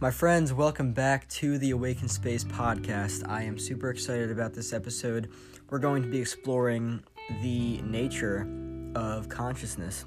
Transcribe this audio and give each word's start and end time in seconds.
My 0.00 0.12
friends, 0.12 0.54
welcome 0.54 0.92
back 0.92 1.26
to 1.30 1.58
the 1.58 1.72
Awayken 1.72 2.08
Space 2.08 2.44
podcast. 2.44 3.28
I 3.28 3.42
am 3.42 3.58
super 3.58 3.90
excited 3.90 4.30
about 4.30 4.54
this 4.54 4.72
episode. 4.72 5.28
We're 5.70 5.80
going 5.80 6.04
to 6.04 6.08
be 6.08 6.20
exploring 6.20 7.02
the 7.42 7.82
nature 7.82 8.46
of 8.94 9.28
consciousness 9.28 10.04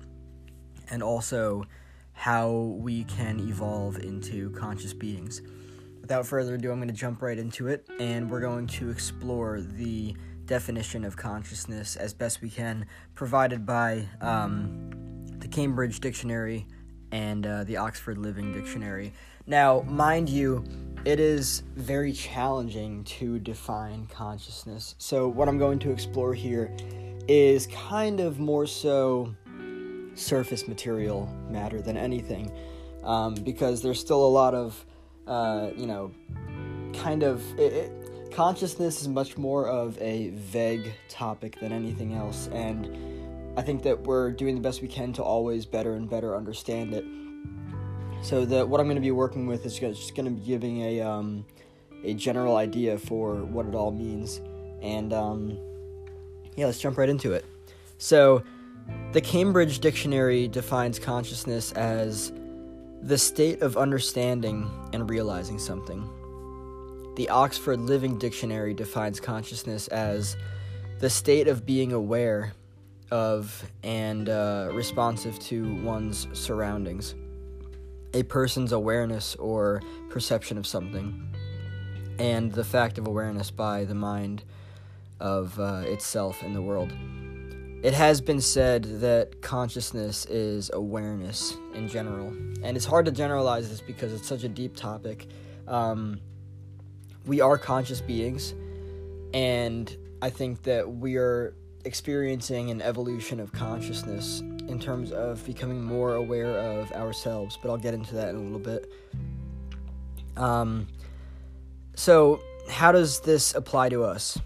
and 0.90 1.04
also 1.04 1.66
how 2.14 2.52
we 2.80 3.04
can 3.04 3.42
evolve 3.42 4.00
into 4.00 4.52
conscious 4.52 4.94
beings. 4.94 5.42
Without 6.00 6.26
further 6.26 6.56
ado, 6.56 6.72
I'm 6.72 6.78
going 6.78 6.88
to 6.88 6.94
jump 6.94 7.22
right 7.22 7.38
into 7.38 7.68
it 7.68 7.86
and 8.00 8.32
we're 8.32 8.40
going 8.40 8.68
to 8.68 8.92
explore 8.92 9.60
the 9.60 10.16
definition 10.46 11.04
of 11.04 11.18
consciousness 11.18 11.98
as 11.98 12.14
best 12.14 12.42
we 12.42 12.50
can, 12.50 12.86
provided 13.14 13.66
by 13.66 14.08
um, 14.22 14.90
the 15.40 15.50
Cambridge 15.50 16.00
Dictionary 16.00 16.66
and 17.12 17.46
uh, 17.46 17.66
the 17.66 17.76
Oxford 17.76 18.18
Living 18.18 18.54
Dictionary. 18.54 19.14
Now, 19.52 19.82
mind 19.82 20.30
you, 20.30 20.64
it 21.04 21.20
is 21.20 21.64
very 21.76 22.14
challenging 22.14 23.04
to 23.04 23.38
define 23.38 24.08
consciousness. 24.08 24.96
So, 24.98 25.28
what 25.28 25.50
I'm 25.50 25.58
going 25.58 25.78
to 25.80 25.92
explore 25.92 26.34
here 26.34 26.74
is 27.28 27.68
kind 27.68 28.22
of 28.22 28.40
more 28.40 28.66
so 28.66 29.36
surface 30.14 30.70
material 30.70 31.28
matter 31.50 31.82
than 31.82 31.98
anything, 31.98 32.50
um, 33.04 33.34
because 33.34 33.82
there's 33.82 34.00
still 34.00 34.26
a 34.26 34.32
lot 34.42 34.54
of, 34.54 34.86
uh, 35.28 35.72
you 35.76 35.86
know, 35.86 36.14
kind 36.94 37.22
of. 37.22 37.44
It, 37.60 37.74
it, 37.74 38.32
consciousness 38.32 39.02
is 39.02 39.10
much 39.10 39.38
more 39.38 39.68
of 39.68 40.02
a 40.02 40.30
vague 40.30 40.94
topic 41.10 41.60
than 41.60 41.74
anything 41.74 42.14
else, 42.14 42.48
and 42.54 43.60
I 43.60 43.64
think 43.64 43.84
that 43.84 44.00
we're 44.04 44.32
doing 44.32 44.56
the 44.56 44.62
best 44.62 44.82
we 44.82 44.88
can 44.88 45.12
to 45.12 45.24
always 45.24 45.66
better 45.66 45.96
and 45.96 46.10
better 46.10 46.38
understand 46.38 46.94
it. 46.94 47.04
So 48.22 48.46
that 48.46 48.68
what 48.68 48.80
I'm 48.80 48.86
going 48.86 48.96
to 48.96 49.02
be 49.02 49.12
working 49.12 49.48
with 49.48 49.66
is 49.66 49.80
just 49.80 50.16
going 50.16 50.26
to 50.26 50.32
be 50.32 50.46
giving 50.46 50.82
a 50.82 51.02
um, 51.02 51.46
a 52.04 52.14
general 52.14 52.56
idea 52.56 52.98
for 52.98 53.36
what 53.36 53.66
it 53.66 53.76
all 53.76 53.92
means, 53.92 54.42
and 54.82 55.14
um, 55.14 55.58
yeah, 56.56 56.66
let's 56.66 56.80
jump 56.80 56.98
right 56.98 57.10
into 57.10 57.34
it. 57.34 57.46
So, 57.98 58.44
the 59.12 59.22
Cambridge 59.22 59.80
Dictionary 59.80 60.48
defines 60.48 61.00
consciousness 61.00 61.72
as 61.74 62.32
the 63.02 63.18
state 63.18 63.62
of 63.62 63.78
understanding 63.78 64.70
and 64.94 65.10
realizing 65.10 65.58
something. 65.58 66.08
The 67.16 67.30
Oxford 67.30 67.80
Living 67.80 68.18
Dictionary 68.18 68.74
defines 68.74 69.20
consciousness 69.20 69.88
as 69.90 70.38
the 71.00 71.10
state 71.10 71.48
of 71.48 71.66
being 71.66 71.94
aware 71.94 72.54
of 73.10 73.70
and 73.84 74.30
uh, 74.30 74.70
responsive 74.72 75.38
to 75.40 75.76
one's 75.84 76.28
surroundings, 76.34 77.16
a 78.14 78.24
person's 78.24 78.72
awareness 78.72 79.36
or 79.36 79.82
perception 80.10 80.58
of 80.58 80.68
something, 80.68 81.34
and 82.20 82.52
the 82.52 82.64
fact 82.64 82.98
of 82.98 83.08
awareness 83.08 83.52
by 83.52 83.86
the 83.86 83.96
mind 83.96 84.44
of 85.20 85.60
uh, 85.60 85.84
itself 85.86 86.44
in 86.44 86.54
the 86.54 86.62
world. 86.62 86.92
It 87.84 87.94
has 87.94 88.22
been 88.22 88.42
said 88.42 88.84
that 89.02 89.42
consciousness 89.42 90.26
is 90.26 90.70
awareness 90.74 91.58
in 91.74 91.88
general, 91.88 92.28
and 92.64 92.78
it's 92.78 92.86
hard 92.86 93.06
to 93.06 93.12
generalize 93.12 93.70
this 93.70 93.82
because 93.82 94.14
it's 94.14 94.28
such 94.28 94.44
a 94.44 94.50
deep 94.50 94.76
topic. 94.76 95.28
Um, 95.68 96.20
we 97.26 97.42
are 97.42 97.58
conscious 97.58 98.02
beings, 98.02 98.54
and 99.34 99.96
I 100.22 100.30
think 100.30 100.64
that 100.64 100.92
we 100.92 101.18
are 101.18 101.56
experiencing 101.86 102.70
an 102.70 102.82
evolution 102.82 103.40
of 103.40 103.52
consciousness 103.52 104.44
in 104.72 104.80
terms 104.80 105.12
of 105.12 105.46
becoming 105.46 105.84
more 105.84 106.16
aware 106.16 106.58
of 106.58 106.92
ourselves, 106.94 107.58
but 107.62 107.70
I'll 107.70 107.78
get 107.78 107.94
into 107.94 108.16
that 108.16 108.30
in 108.30 108.36
a 108.38 108.40
little 108.40 108.60
bit. 108.60 108.92
Um, 110.38 110.88
so, 111.96 112.42
how 112.70 112.92
does 112.92 113.20
this 113.20 113.54
apply 113.54 113.90
to 113.90 114.04
us? 114.04 114.40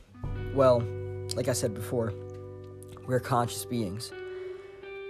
Well, 0.53 0.80
like 1.36 1.47
I 1.47 1.53
said 1.53 1.74
before, 1.74 2.13
we're 3.08 3.19
conscious 3.19 3.66
beings. 3.66 4.12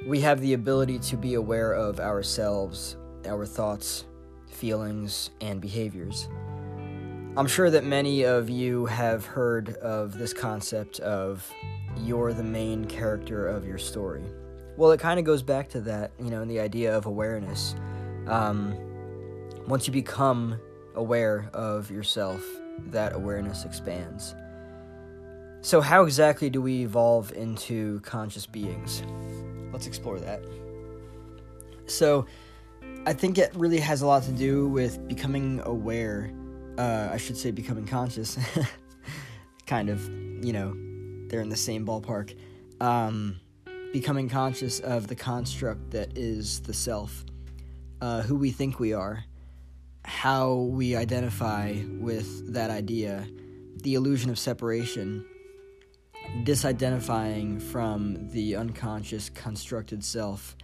We 0.05 0.21
have 0.21 0.41
the 0.41 0.53
ability 0.53 0.99
to 0.99 1.17
be 1.17 1.35
aware 1.35 1.71
of 1.73 1.99
ourselves, 1.99 2.97
our 3.25 3.45
thoughts, 3.45 4.05
feelings, 4.51 5.31
and 5.39 5.61
behaviors. 5.61 6.27
I'm 7.37 7.47
sure 7.47 7.69
that 7.69 7.83
many 7.83 8.23
of 8.23 8.49
you 8.49 8.85
have 8.85 9.25
heard 9.25 9.75
of 9.77 10.17
this 10.17 10.33
concept 10.33 10.99
of 10.99 11.49
you're 11.97 12.33
the 12.33 12.43
main 12.43 12.85
character 12.85 13.47
of 13.47 13.65
your 13.65 13.77
story. 13.77 14.23
Well, 14.77 14.91
it 14.91 14.99
kind 14.99 15.19
of 15.19 15.25
goes 15.25 15.41
back 15.41 15.69
to 15.69 15.81
that, 15.81 16.11
you 16.19 16.29
know, 16.29 16.43
the 16.43 16.59
idea 16.59 16.95
of 16.95 17.05
awareness. 17.05 17.75
Um, 18.27 18.75
once 19.67 19.87
you 19.87 19.93
become 19.93 20.59
aware 20.95 21.49
of 21.53 21.89
yourself, 21.89 22.43
that 22.87 23.13
awareness 23.13 23.63
expands. 23.63 24.35
So, 25.61 25.81
how 25.81 26.03
exactly 26.03 26.49
do 26.49 26.61
we 26.61 26.83
evolve 26.83 27.31
into 27.31 27.99
conscious 28.01 28.45
beings? 28.45 29.01
Let's 29.71 29.87
explore 29.87 30.19
that. 30.19 30.43
So, 31.87 32.25
I 33.05 33.13
think 33.13 33.37
it 33.37 33.51
really 33.55 33.79
has 33.79 34.01
a 34.01 34.07
lot 34.07 34.23
to 34.23 34.31
do 34.31 34.67
with 34.67 35.07
becoming 35.07 35.61
aware. 35.63 36.31
Uh, 36.77 37.09
I 37.11 37.17
should 37.17 37.37
say, 37.37 37.51
becoming 37.51 37.85
conscious. 37.85 38.37
kind 39.65 39.89
of, 39.89 40.03
you 40.43 40.53
know, 40.53 40.75
they're 41.29 41.41
in 41.41 41.49
the 41.49 41.55
same 41.55 41.85
ballpark. 41.85 42.35
Um, 42.81 43.39
becoming 43.95 44.27
conscious 44.27 44.81
of 44.81 45.07
the 45.07 45.15
construct 45.15 45.91
that 45.91 46.17
is 46.17 46.59
the 46.63 46.73
self, 46.73 47.23
uh, 48.01 48.21
who 48.23 48.35
we 48.35 48.51
think 48.51 48.77
we 48.77 48.91
are, 48.91 49.23
how 50.03 50.53
we 50.53 50.97
identify 50.97 51.73
with 52.01 52.51
that 52.51 52.69
idea, 52.69 53.25
the 53.83 53.93
illusion 53.93 54.29
of 54.29 54.37
separation, 54.37 55.25
disidentifying 56.43 57.61
from 57.61 58.29
the 58.31 58.57
unconscious 58.57 59.29
constructed 59.29 60.03
self, 60.03 60.57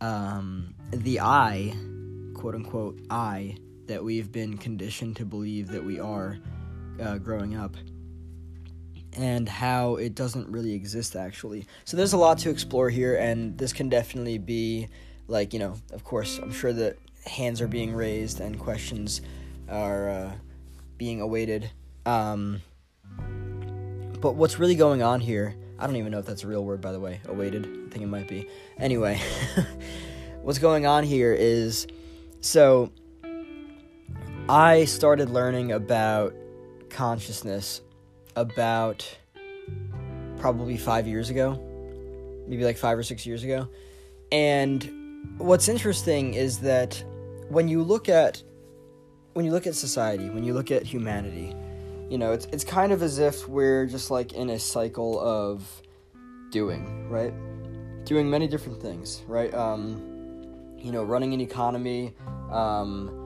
um, 0.00 0.72
the 0.92 1.18
I, 1.18 1.74
quote 2.34 2.54
unquote, 2.54 3.00
I, 3.10 3.56
that 3.86 4.04
we've 4.04 4.30
been 4.30 4.56
conditioned 4.56 5.16
to 5.16 5.24
believe 5.24 5.66
that 5.72 5.84
we 5.84 5.98
are 5.98 6.38
uh, 7.02 7.18
growing 7.18 7.56
up 7.56 7.74
and 9.16 9.48
how 9.48 9.96
it 9.96 10.14
doesn't 10.14 10.48
really 10.48 10.72
exist 10.72 11.16
actually. 11.16 11.66
So 11.84 11.96
there's 11.96 12.12
a 12.12 12.18
lot 12.18 12.38
to 12.38 12.50
explore 12.50 12.90
here, 12.90 13.16
and 13.16 13.56
this 13.58 13.72
can 13.72 13.88
definitely 13.88 14.38
be 14.38 14.88
like, 15.28 15.52
you 15.52 15.58
know, 15.58 15.74
of 15.92 16.04
course, 16.04 16.38
I'm 16.38 16.52
sure 16.52 16.72
that 16.72 16.96
hands 17.26 17.60
are 17.60 17.68
being 17.68 17.94
raised 17.94 18.40
and 18.40 18.58
questions 18.58 19.20
are 19.68 20.10
uh, 20.10 20.32
being 20.98 21.20
awaited. 21.20 21.70
Um, 22.06 22.62
but 24.20 24.34
what's 24.34 24.58
really 24.58 24.74
going 24.74 25.02
on 25.02 25.20
here, 25.20 25.54
I 25.78 25.86
don't 25.86 25.96
even 25.96 26.12
know 26.12 26.18
if 26.18 26.26
that's 26.26 26.44
a 26.44 26.46
real 26.46 26.64
word, 26.64 26.80
by 26.80 26.92
the 26.92 27.00
way, 27.00 27.20
awaited. 27.26 27.64
I 27.66 27.90
think 27.90 28.02
it 28.02 28.08
might 28.08 28.28
be. 28.28 28.48
Anyway, 28.78 29.20
what's 30.42 30.58
going 30.58 30.86
on 30.86 31.04
here 31.04 31.32
is 31.32 31.86
so 32.40 32.90
I 34.48 34.84
started 34.86 35.30
learning 35.30 35.72
about 35.72 36.34
consciousness 36.88 37.82
about 38.36 39.18
probably 40.38 40.76
five 40.76 41.06
years 41.06 41.30
ago, 41.30 41.60
maybe 42.46 42.64
like 42.64 42.76
five 42.76 42.98
or 42.98 43.02
six 43.02 43.26
years 43.26 43.44
ago. 43.44 43.68
And 44.32 45.36
what's 45.38 45.68
interesting 45.68 46.34
is 46.34 46.60
that 46.60 47.02
when 47.48 47.68
you 47.68 47.82
look 47.82 48.08
at 48.08 48.42
when 49.34 49.44
you 49.44 49.52
look 49.52 49.66
at 49.66 49.74
society, 49.74 50.28
when 50.28 50.42
you 50.42 50.54
look 50.54 50.70
at 50.70 50.82
humanity, 50.82 51.54
you 52.08 52.18
know, 52.18 52.32
it's 52.32 52.46
it's 52.46 52.64
kind 52.64 52.92
of 52.92 53.02
as 53.02 53.18
if 53.18 53.48
we're 53.48 53.86
just 53.86 54.10
like 54.10 54.32
in 54.32 54.50
a 54.50 54.58
cycle 54.58 55.20
of 55.20 55.82
doing, 56.50 57.08
right? 57.08 57.32
Doing 58.04 58.28
many 58.28 58.48
different 58.48 58.80
things, 58.80 59.22
right? 59.28 59.52
Um, 59.54 60.74
you 60.78 60.90
know, 60.90 61.04
running 61.04 61.34
an 61.34 61.40
economy, 61.40 62.14
um, 62.50 63.19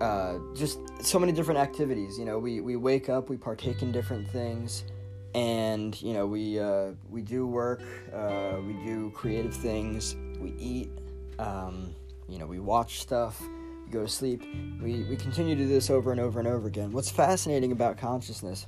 uh, 0.00 0.38
just 0.54 0.78
so 1.04 1.18
many 1.18 1.32
different 1.32 1.60
activities. 1.60 2.18
You 2.18 2.24
know, 2.24 2.38
we, 2.38 2.60
we 2.60 2.76
wake 2.76 3.08
up, 3.08 3.28
we 3.28 3.36
partake 3.36 3.82
in 3.82 3.92
different 3.92 4.28
things, 4.28 4.84
and 5.34 6.00
you 6.02 6.12
know 6.12 6.26
we 6.26 6.58
uh, 6.58 6.92
we 7.08 7.22
do 7.22 7.46
work, 7.46 7.82
uh, 8.12 8.56
we 8.66 8.72
do 8.84 9.10
creative 9.14 9.54
things, 9.54 10.16
we 10.40 10.54
eat, 10.58 10.90
um, 11.38 11.94
you 12.28 12.38
know, 12.38 12.46
we 12.46 12.58
watch 12.58 13.00
stuff, 13.00 13.40
we 13.84 13.92
go 13.92 14.02
to 14.02 14.08
sleep. 14.08 14.42
We 14.82 15.04
we 15.04 15.16
continue 15.16 15.54
to 15.54 15.62
do 15.62 15.68
this 15.68 15.90
over 15.90 16.12
and 16.12 16.20
over 16.20 16.38
and 16.38 16.48
over 16.48 16.66
again. 16.66 16.92
What's 16.92 17.10
fascinating 17.10 17.72
about 17.72 17.98
consciousness 17.98 18.66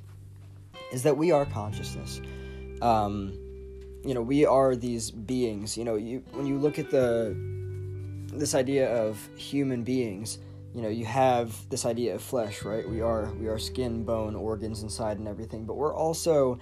is 0.91 1.03
that 1.03 1.17
we 1.17 1.31
are 1.31 1.45
consciousness. 1.45 2.21
Um, 2.81 3.33
you 4.05 4.13
know, 4.13 4.21
we 4.21 4.45
are 4.45 4.75
these 4.75 5.11
beings. 5.11 5.77
You 5.77 5.85
know, 5.85 5.95
you 5.95 6.23
when 6.31 6.45
you 6.45 6.59
look 6.59 6.79
at 6.79 6.91
the 6.91 7.35
this 8.31 8.55
idea 8.55 8.93
of 8.95 9.19
human 9.35 9.83
beings 9.83 10.39
you 10.73 10.81
know 10.81 10.89
you 10.89 11.05
have 11.05 11.69
this 11.69 11.85
idea 11.85 12.15
of 12.15 12.21
flesh 12.21 12.63
right? 12.63 12.87
We 12.87 13.01
are 13.01 13.31
we 13.33 13.47
are 13.47 13.59
skin 13.59 14.03
bone 14.03 14.35
organs 14.35 14.83
inside 14.83 15.17
and 15.17 15.27
everything 15.27 15.65
but 15.65 15.75
we're 15.75 15.95
also 15.95 16.59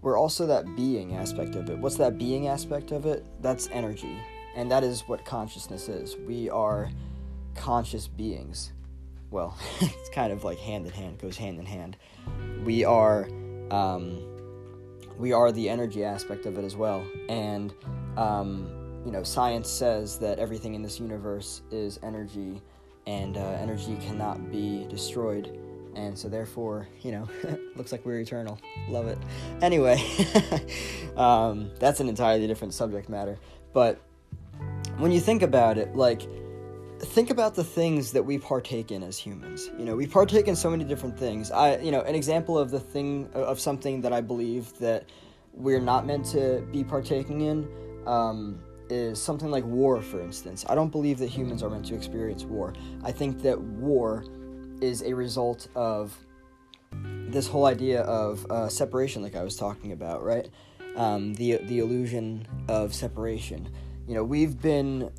we're 0.00 0.18
also 0.18 0.46
that 0.46 0.76
being 0.76 1.16
aspect 1.16 1.56
of 1.56 1.68
it. 1.70 1.78
What's 1.78 1.96
that 1.96 2.18
being 2.18 2.46
aspect 2.46 2.92
of 2.92 3.06
it? 3.06 3.24
That's 3.42 3.68
energy. 3.72 4.16
And 4.54 4.70
that 4.70 4.84
is 4.84 5.02
what 5.02 5.24
consciousness 5.24 5.88
is. 5.88 6.16
We 6.16 6.48
are 6.50 6.90
conscious 7.54 8.06
beings. 8.06 8.72
Well, 9.30 9.56
it's 9.80 10.08
kind 10.10 10.32
of 10.32 10.44
like 10.44 10.58
hand 10.58 10.86
in 10.86 10.92
hand, 10.92 11.18
goes 11.18 11.36
hand 11.36 11.58
in 11.58 11.66
hand. 11.66 11.96
We 12.64 12.84
are, 12.84 13.28
um, 13.70 14.20
we 15.18 15.32
are 15.32 15.52
the 15.52 15.68
energy 15.68 16.04
aspect 16.04 16.46
of 16.46 16.58
it 16.58 16.64
as 16.64 16.76
well, 16.76 17.04
and 17.28 17.74
um, 18.16 19.02
you 19.04 19.12
know, 19.12 19.22
science 19.22 19.68
says 19.68 20.18
that 20.18 20.38
everything 20.38 20.74
in 20.74 20.82
this 20.82 20.98
universe 21.00 21.62
is 21.70 21.98
energy, 22.02 22.62
and 23.08 23.38
uh, 23.38 23.40
energy 23.40 23.96
cannot 23.96 24.50
be 24.52 24.86
destroyed. 24.88 25.58
And 25.96 26.16
so 26.16 26.28
therefore 26.28 26.86
you 27.00 27.10
know 27.10 27.28
looks 27.76 27.90
like 27.90 28.04
we're 28.04 28.20
eternal. 28.20 28.60
Love 28.88 29.08
it. 29.08 29.18
Anyway 29.62 29.98
um, 31.16 31.70
that's 31.80 32.00
an 32.00 32.08
entirely 32.08 32.46
different 32.46 32.74
subject 32.74 33.08
matter. 33.08 33.38
But 33.72 34.00
when 34.98 35.10
you 35.10 35.20
think 35.20 35.42
about 35.42 35.78
it 35.78 35.96
like 35.96 36.22
think 37.00 37.30
about 37.30 37.54
the 37.54 37.64
things 37.64 38.12
that 38.12 38.22
we 38.22 38.38
partake 38.38 38.90
in 38.90 39.02
as 39.02 39.16
humans. 39.16 39.70
You 39.78 39.86
know 39.86 39.96
we 39.96 40.06
partake 40.06 40.46
in 40.46 40.54
so 40.54 40.70
many 40.70 40.84
different 40.84 41.18
things. 41.18 41.50
I 41.50 41.78
you 41.78 41.90
know 41.90 42.02
an 42.02 42.14
example 42.14 42.58
of 42.58 42.70
the 42.70 42.80
thing 42.80 43.28
of 43.32 43.58
something 43.58 44.02
that 44.02 44.12
i 44.12 44.20
believe 44.20 44.76
that 44.78 45.08
we're 45.54 45.80
not 45.80 46.06
meant 46.06 46.26
to 46.26 46.60
be 46.70 46.84
partaking 46.84 47.40
in 47.40 47.68
um, 48.06 48.60
is 48.90 49.20
something 49.20 49.50
like 49.50 49.64
war 49.64 50.00
for 50.00 50.20
instance 50.20 50.64
i 50.68 50.74
don't 50.74 50.90
believe 50.90 51.18
that 51.18 51.28
humans 51.28 51.62
are 51.62 51.70
meant 51.70 51.84
to 51.84 51.94
experience 51.94 52.44
war 52.44 52.72
i 53.04 53.12
think 53.12 53.42
that 53.42 53.60
war 53.60 54.24
is 54.80 55.02
a 55.02 55.12
result 55.12 55.68
of 55.74 56.16
this 57.30 57.46
whole 57.46 57.66
idea 57.66 58.02
of 58.02 58.46
uh, 58.50 58.68
separation, 58.68 59.22
like 59.22 59.36
I 59.36 59.42
was 59.42 59.56
talking 59.56 59.92
about, 59.92 60.22
right? 60.22 60.48
Um, 60.96 61.34
the 61.34 61.58
the 61.58 61.78
illusion 61.78 62.46
of 62.68 62.94
separation. 62.94 63.68
You 64.06 64.14
know, 64.14 64.24
we've 64.24 64.60
been 64.60 65.10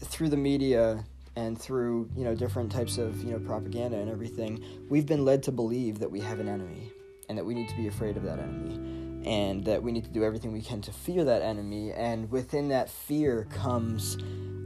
through 0.00 0.28
the 0.28 0.36
media 0.36 1.04
and 1.36 1.58
through 1.60 2.10
you 2.16 2.24
know 2.24 2.34
different 2.34 2.70
types 2.70 2.98
of 2.98 3.22
you 3.24 3.32
know 3.32 3.38
propaganda 3.38 3.96
and 3.98 4.10
everything. 4.10 4.62
We've 4.88 5.06
been 5.06 5.24
led 5.24 5.42
to 5.44 5.52
believe 5.52 5.98
that 6.00 6.10
we 6.10 6.20
have 6.20 6.40
an 6.40 6.48
enemy 6.48 6.92
and 7.28 7.36
that 7.36 7.44
we 7.44 7.54
need 7.54 7.68
to 7.68 7.76
be 7.76 7.88
afraid 7.88 8.16
of 8.16 8.22
that 8.24 8.38
enemy 8.38 8.85
and 9.26 9.64
that 9.64 9.82
we 9.82 9.92
need 9.92 10.04
to 10.04 10.10
do 10.10 10.24
everything 10.24 10.52
we 10.52 10.62
can 10.62 10.80
to 10.82 10.92
fear 10.92 11.24
that 11.24 11.42
enemy. 11.42 11.92
And 11.92 12.30
within 12.30 12.68
that 12.68 12.88
fear 12.88 13.46
comes, 13.50 14.16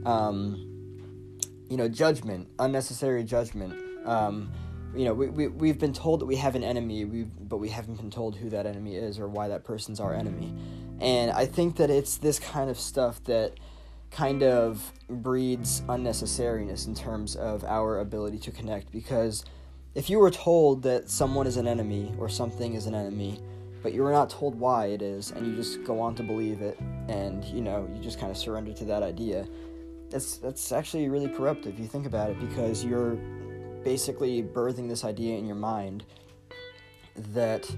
um, 0.05 0.67
you 1.69 1.77
know, 1.77 1.89
judgment, 1.89 2.47
unnecessary 2.59 3.23
judgment 3.23 3.73
um, 4.05 4.51
you 4.95 5.05
know, 5.05 5.13
we, 5.13 5.27
we, 5.29 5.47
we've 5.47 5.79
been 5.79 5.93
told 5.93 6.21
that 6.21 6.25
we 6.25 6.35
have 6.35 6.55
an 6.55 6.63
enemy, 6.63 7.05
we 7.05 7.23
but 7.23 7.57
we 7.57 7.69
haven't 7.69 7.95
been 7.95 8.11
told 8.11 8.35
who 8.35 8.49
that 8.49 8.65
enemy 8.65 8.95
is 8.95 9.19
or 9.19 9.27
why 9.27 9.47
that 9.47 9.63
person's 9.63 9.99
our 9.99 10.13
enemy. 10.13 10.53
And 10.99 11.31
I 11.31 11.45
think 11.45 11.77
that 11.77 11.89
it's 11.89 12.17
this 12.17 12.39
kind 12.39 12.69
of 12.69 12.79
stuff 12.79 13.23
that 13.25 13.53
kind 14.11 14.43
of 14.43 14.91
breeds 15.09 15.81
unnecessariness 15.81 16.87
in 16.87 16.93
terms 16.93 17.35
of 17.37 17.63
our 17.63 17.99
ability 17.99 18.37
to 18.39 18.51
connect 18.51 18.91
because 18.91 19.45
if 19.95 20.09
you 20.09 20.19
were 20.19 20.31
told 20.31 20.83
that 20.83 21.09
someone 21.09 21.47
is 21.47 21.55
an 21.55 21.67
enemy 21.67 22.13
or 22.19 22.27
something 22.27 22.73
is 22.73 22.85
an 22.87 22.95
enemy, 22.95 23.39
but 23.81 23.93
you 23.93 24.05
are 24.05 24.11
not 24.11 24.29
told 24.29 24.55
why 24.55 24.87
it 24.87 25.01
is, 25.01 25.31
and 25.31 25.45
you 25.45 25.55
just 25.55 25.83
go 25.83 25.99
on 25.99 26.15
to 26.15 26.23
believe 26.23 26.61
it, 26.61 26.79
and 27.07 27.43
you 27.45 27.61
know, 27.61 27.89
you 27.93 28.01
just 28.01 28.19
kind 28.19 28.31
of 28.31 28.37
surrender 28.37 28.73
to 28.73 28.85
that 28.85 29.03
idea, 29.03 29.47
that's 30.11 30.37
that's 30.37 30.71
actually 30.71 31.07
really 31.09 31.29
corrupt 31.29 31.65
if 31.65 31.79
you 31.79 31.87
think 31.87 32.05
about 32.05 32.29
it 32.29 32.39
because 32.39 32.83
you're 32.83 33.15
basically 33.83 34.43
birthing 34.43 34.87
this 34.87 35.03
idea 35.03 35.37
in 35.37 35.45
your 35.45 35.55
mind 35.55 36.03
that 37.33 37.69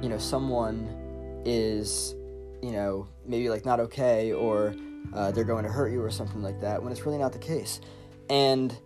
you 0.00 0.08
know 0.08 0.18
someone 0.18 1.42
is 1.44 2.14
you 2.62 2.72
know 2.72 3.06
maybe 3.26 3.48
like 3.48 3.64
not 3.64 3.80
okay 3.80 4.32
or 4.32 4.74
uh, 5.12 5.30
they're 5.32 5.44
going 5.44 5.64
to 5.64 5.70
hurt 5.70 5.90
you 5.90 6.02
or 6.02 6.10
something 6.10 6.42
like 6.42 6.60
that 6.60 6.82
when 6.82 6.92
it's 6.92 7.04
really 7.04 7.18
not 7.18 7.32
the 7.32 7.38
case. 7.38 7.80
And 8.28 8.76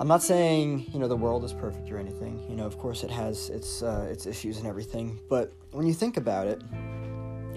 i'm 0.00 0.08
not 0.08 0.22
saying 0.22 0.86
you 0.92 0.98
know 0.98 1.08
the 1.08 1.16
world 1.16 1.44
is 1.44 1.52
perfect 1.52 1.90
or 1.90 1.98
anything 1.98 2.44
you 2.48 2.56
know 2.56 2.66
of 2.66 2.78
course 2.78 3.04
it 3.04 3.10
has 3.10 3.50
its 3.50 3.82
uh, 3.82 4.06
its 4.10 4.26
issues 4.26 4.58
and 4.58 4.66
everything 4.66 5.18
but 5.28 5.52
when 5.72 5.86
you 5.86 5.94
think 5.94 6.16
about 6.16 6.46
it 6.46 6.62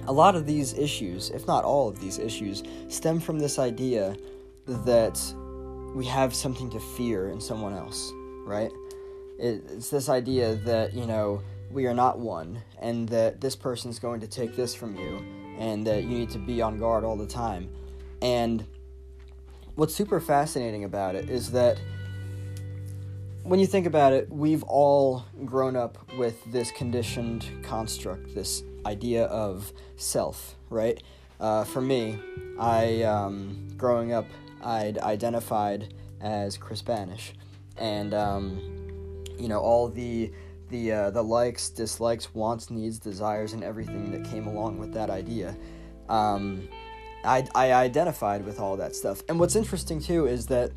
a 0.07 0.11
lot 0.11 0.35
of 0.35 0.45
these 0.45 0.73
issues 0.77 1.29
if 1.31 1.45
not 1.47 1.63
all 1.63 1.89
of 1.89 1.99
these 1.99 2.17
issues 2.19 2.63
stem 2.87 3.19
from 3.19 3.39
this 3.39 3.59
idea 3.59 4.15
that 4.65 5.19
we 5.95 6.05
have 6.05 6.33
something 6.33 6.69
to 6.69 6.79
fear 6.79 7.29
in 7.29 7.41
someone 7.41 7.73
else 7.73 8.11
right? 8.47 8.71
It's 9.37 9.89
this 9.89 10.09
idea 10.09 10.55
that, 10.55 10.93
you 10.93 11.05
know, 11.05 11.43
we 11.69 11.85
are 11.85 11.93
not 11.93 12.17
one, 12.17 12.63
and 12.81 13.07
that 13.09 13.41
this 13.41 13.55
person's 13.55 13.99
going 13.99 14.21
to 14.21 14.27
take 14.27 14.55
this 14.55 14.73
from 14.73 14.95
you, 14.95 15.23
and 15.59 15.85
that 15.85 16.03
you 16.03 16.09
need 16.09 16.29
to 16.31 16.39
be 16.39 16.61
on 16.61 16.79
guard 16.79 17.03
all 17.03 17.17
the 17.17 17.27
time. 17.27 17.69
And 18.21 18.65
what's 19.75 19.93
super 19.93 20.19
fascinating 20.19 20.85
about 20.85 21.13
it 21.13 21.29
is 21.29 21.51
that 21.51 21.79
when 23.47 23.59
you 23.59 23.65
think 23.65 23.85
about 23.85 24.11
it, 24.11 24.29
we've 24.29 24.63
all 24.63 25.23
grown 25.45 25.75
up 25.75 25.97
with 26.17 26.35
this 26.51 26.69
conditioned 26.71 27.47
construct, 27.63 28.35
this 28.35 28.63
idea 28.85 29.25
of 29.25 29.71
self, 29.95 30.55
right? 30.69 31.01
Uh, 31.39 31.63
for 31.63 31.81
me, 31.81 32.19
I, 32.59 33.03
um, 33.03 33.69
growing 33.77 34.11
up, 34.11 34.25
I'd 34.63 34.97
identified 34.97 35.93
as 36.19 36.57
Chris 36.57 36.81
Banish 36.81 37.33
and 37.77 38.13
um, 38.13 39.23
you 39.37 39.47
know 39.47 39.59
all 39.59 39.87
the 39.87 40.31
the 40.69 40.91
uh, 40.91 41.09
the 41.11 41.23
likes, 41.23 41.69
dislikes, 41.69 42.33
wants, 42.33 42.69
needs, 42.69 42.99
desires, 42.99 43.53
and 43.53 43.63
everything 43.63 44.11
that 44.11 44.29
came 44.29 44.47
along 44.47 44.77
with 44.77 44.93
that 44.93 45.09
idea. 45.09 45.55
Um, 46.09 46.67
I, 47.23 47.45
I 47.55 47.73
identified 47.73 48.45
with 48.45 48.59
all 48.59 48.77
that 48.77 48.95
stuff. 48.95 49.21
And 49.27 49.39
what's 49.39 49.55
interesting 49.55 49.99
too 49.99 50.27
is 50.27 50.47
that 50.47 50.71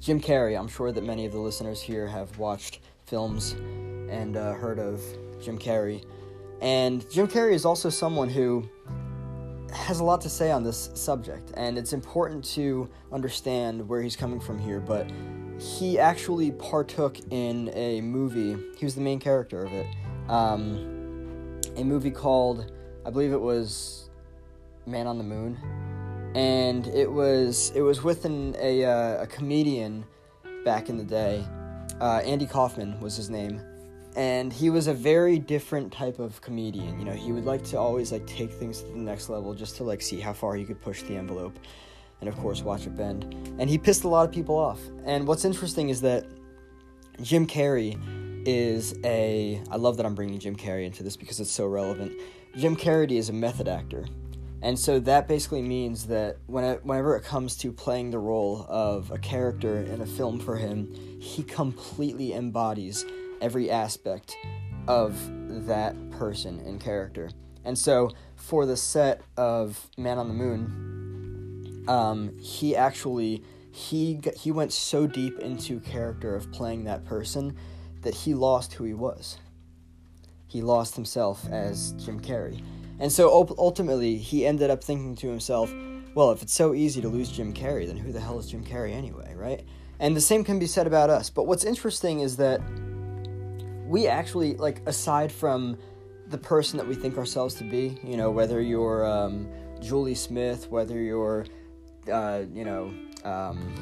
Jim 0.00 0.18
Carrey. 0.18 0.58
I'm 0.58 0.68
sure 0.68 0.92
that 0.92 1.04
many 1.04 1.26
of 1.26 1.32
the 1.32 1.38
listeners 1.38 1.80
here 1.80 2.06
have 2.06 2.38
watched 2.38 2.80
films 3.06 3.52
and 3.52 4.36
uh, 4.36 4.54
heard 4.54 4.78
of 4.78 5.02
Jim 5.42 5.58
Carrey. 5.58 6.04
And 6.62 7.08
Jim 7.10 7.28
Carrey 7.28 7.52
is 7.52 7.64
also 7.64 7.90
someone 7.90 8.28
who 8.28 8.68
has 9.72 10.00
a 10.00 10.04
lot 10.04 10.20
to 10.22 10.30
say 10.30 10.50
on 10.50 10.64
this 10.64 10.90
subject, 10.94 11.52
and 11.54 11.78
it's 11.78 11.92
important 11.92 12.44
to 12.44 12.88
understand 13.12 13.86
where 13.88 14.02
he's 14.02 14.16
coming 14.16 14.40
from 14.40 14.58
here. 14.58 14.80
But 14.80 15.10
he 15.58 15.98
actually 15.98 16.50
partook 16.52 17.18
in 17.30 17.70
a 17.74 18.00
movie. 18.00 18.56
He 18.78 18.84
was 18.84 18.94
the 18.94 19.00
main 19.02 19.20
character 19.20 19.64
of 19.64 19.72
it. 19.72 19.86
Um, 20.28 21.60
a 21.76 21.84
movie 21.84 22.10
called, 22.10 22.72
I 23.04 23.10
believe 23.10 23.32
it 23.32 23.40
was 23.40 24.08
Man 24.86 25.06
on 25.06 25.18
the 25.18 25.24
Moon, 25.24 25.58
and 26.34 26.86
it 26.88 27.10
was 27.10 27.72
it 27.74 27.82
was 27.82 28.02
with 28.02 28.24
an, 28.24 28.56
a 28.58 28.84
uh, 28.84 29.22
a 29.22 29.26
comedian 29.26 30.04
back 30.64 30.88
in 30.88 30.96
the 30.96 31.04
day. 31.04 31.44
Uh, 32.00 32.22
Andy 32.24 32.46
Kaufman 32.46 32.98
was 33.00 33.16
his 33.16 33.28
name, 33.28 33.60
and 34.16 34.52
he 34.52 34.70
was 34.70 34.86
a 34.86 34.94
very 34.94 35.38
different 35.38 35.92
type 35.92 36.18
of 36.18 36.40
comedian. 36.40 36.98
You 36.98 37.04
know, 37.04 37.12
he 37.12 37.32
would 37.32 37.44
like 37.44 37.62
to 37.64 37.78
always 37.78 38.12
like 38.12 38.26
take 38.26 38.52
things 38.52 38.80
to 38.82 38.88
the 38.88 38.98
next 38.98 39.28
level 39.28 39.54
just 39.54 39.76
to 39.76 39.84
like 39.84 40.00
see 40.00 40.20
how 40.20 40.32
far 40.32 40.54
he 40.54 40.64
could 40.64 40.80
push 40.80 41.02
the 41.02 41.16
envelope 41.16 41.58
and 42.20 42.28
of 42.28 42.36
course 42.36 42.62
watch 42.62 42.86
it 42.86 42.96
bend. 42.96 43.24
And 43.58 43.68
he 43.68 43.78
pissed 43.78 44.04
a 44.04 44.08
lot 44.08 44.28
of 44.28 44.32
people 44.32 44.56
off. 44.56 44.80
And 45.04 45.26
what's 45.26 45.44
interesting 45.44 45.88
is 45.88 46.00
that 46.02 46.26
Jim 47.22 47.46
Carrey 47.46 47.98
is 48.46 48.94
a. 49.04 49.62
I 49.70 49.76
love 49.76 49.96
that 49.96 50.06
I'm 50.06 50.14
bringing 50.14 50.38
Jim 50.38 50.56
Carrey 50.56 50.86
into 50.86 51.02
this 51.02 51.16
because 51.16 51.40
it's 51.40 51.50
so 51.50 51.66
relevant. 51.66 52.12
Jim 52.56 52.76
Carrey 52.76 53.12
is 53.12 53.28
a 53.28 53.32
method 53.32 53.68
actor. 53.68 54.06
And 54.62 54.78
so 54.78 55.00
that 55.00 55.26
basically 55.26 55.62
means 55.62 56.06
that 56.08 56.36
when 56.46 56.64
it, 56.64 56.84
whenever 56.84 57.16
it 57.16 57.24
comes 57.24 57.56
to 57.58 57.72
playing 57.72 58.10
the 58.10 58.18
role 58.18 58.66
of 58.68 59.10
a 59.10 59.18
character 59.18 59.78
in 59.78 60.02
a 60.02 60.06
film 60.06 60.38
for 60.38 60.56
him, 60.56 60.92
he 61.20 61.42
completely 61.42 62.34
embodies 62.34 63.06
every 63.40 63.70
aspect 63.70 64.36
of 64.86 65.16
that 65.66 65.94
person 66.10 66.60
and 66.60 66.80
character. 66.80 67.30
And 67.64 67.78
so 67.78 68.10
for 68.36 68.66
the 68.66 68.76
set 68.76 69.22
of 69.36 69.88
Man 69.96 70.18
on 70.18 70.28
the 70.28 70.34
Moon, 70.34 71.84
um, 71.88 72.38
he 72.38 72.76
actually 72.76 73.42
he 73.72 74.20
he 74.36 74.50
went 74.50 74.72
so 74.72 75.06
deep 75.06 75.38
into 75.38 75.80
character 75.80 76.34
of 76.34 76.50
playing 76.52 76.84
that 76.84 77.04
person 77.04 77.56
that 78.02 78.14
he 78.14 78.34
lost 78.34 78.74
who 78.74 78.84
he 78.84 78.94
was. 78.94 79.38
He 80.46 80.62
lost 80.62 80.96
himself 80.96 81.46
as 81.50 81.92
Jim 81.92 82.20
Carrey. 82.20 82.62
And 83.00 83.10
so 83.10 83.48
ultimately, 83.58 84.16
he 84.16 84.46
ended 84.46 84.70
up 84.70 84.84
thinking 84.84 85.16
to 85.16 85.28
himself, 85.28 85.72
well, 86.14 86.30
if 86.32 86.42
it's 86.42 86.52
so 86.52 86.74
easy 86.74 87.00
to 87.00 87.08
lose 87.08 87.30
Jim 87.30 87.52
Carrey, 87.52 87.86
then 87.86 87.96
who 87.96 88.12
the 88.12 88.20
hell 88.20 88.38
is 88.38 88.50
Jim 88.50 88.64
Carrey 88.64 88.92
anyway, 88.92 89.34
right? 89.34 89.64
And 89.98 90.14
the 90.14 90.20
same 90.20 90.44
can 90.44 90.58
be 90.58 90.66
said 90.66 90.86
about 90.86 91.10
us. 91.10 91.30
But 91.30 91.46
what's 91.46 91.64
interesting 91.64 92.20
is 92.20 92.36
that 92.36 92.60
we 93.86 94.06
actually, 94.06 94.54
like, 94.56 94.82
aside 94.86 95.32
from 95.32 95.78
the 96.28 96.38
person 96.38 96.76
that 96.76 96.86
we 96.86 96.94
think 96.94 97.16
ourselves 97.16 97.54
to 97.54 97.64
be, 97.64 97.98
you 98.04 98.16
know, 98.16 98.30
whether 98.30 98.60
you're 98.60 99.04
um, 99.06 99.48
Julie 99.80 100.14
Smith, 100.14 100.68
whether 100.70 101.00
you're 101.00 101.46
uh, 102.10 102.44
you 102.52 102.64
know, 102.64 102.92
um, 103.24 103.74